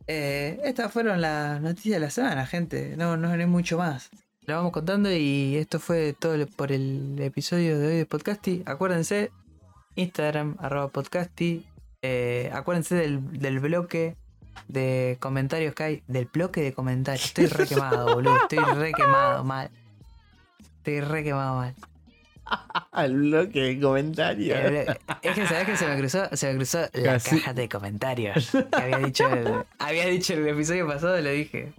[0.07, 2.95] Eh, estas fueron las noticias de la semana, gente.
[2.97, 4.09] No, no hay mucho más.
[4.45, 8.63] Lo vamos contando y esto fue todo por el episodio de hoy de Podcasty.
[8.65, 9.32] Acuérdense,
[9.95, 11.65] Instagram, arroba Podcasty.
[12.01, 14.17] Eh, acuérdense del, del bloque
[14.67, 16.03] de comentarios que hay.
[16.07, 17.26] Del bloque de comentarios.
[17.26, 18.36] Estoy re quemado, boludo.
[18.38, 19.69] Estoy re quemado mal.
[20.78, 21.76] Estoy re quemado mal.
[22.91, 24.58] Al bloque de comentarios.
[24.60, 24.86] Eh,
[25.22, 27.38] Es que sabes que se me cruzó, se me cruzó la Casi.
[27.38, 28.52] caja de comentarios.
[28.52, 31.72] Que había dicho el, había dicho el episodio pasado, lo dije.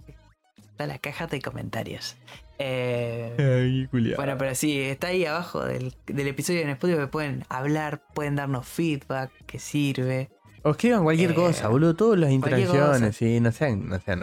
[0.71, 2.15] Está la caja de comentarios.
[2.59, 7.07] Eh, Ay, bueno, pero sí, está ahí abajo del, del episodio en Spotify.
[7.11, 10.29] Pueden hablar, pueden darnos feedback, que sirve.
[10.63, 11.93] O escriban cualquier Eh, cosa, boludo.
[11.95, 13.39] Todas las interacciones, sí.
[13.39, 14.21] No sean, no sean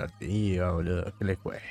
[0.75, 1.13] boludo.
[1.19, 1.69] Que les cueste.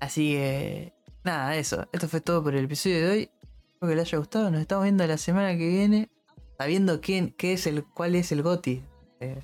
[0.00, 0.92] Así que,
[1.24, 1.88] nada, eso.
[1.92, 3.30] Esto fue todo por el episodio de hoy.
[3.78, 4.50] Espero que les haya gustado.
[4.50, 6.10] Nos estamos viendo la semana que viene.
[6.58, 8.82] Sabiendo quién, qué es el, cuál es el GOTI
[9.20, 9.34] de-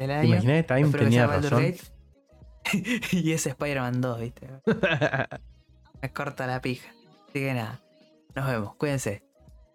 [0.00, 0.40] del ¿Te año.
[0.40, 1.74] que Time Espero tenía razón?
[3.12, 4.48] Y es Spider-Man 2, ¿viste?
[6.02, 6.90] Me corta la pija.
[7.28, 7.80] Así que nada.
[8.34, 8.74] Nos vemos.
[8.76, 9.22] Cuídense.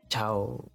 [0.09, 0.69] Chao.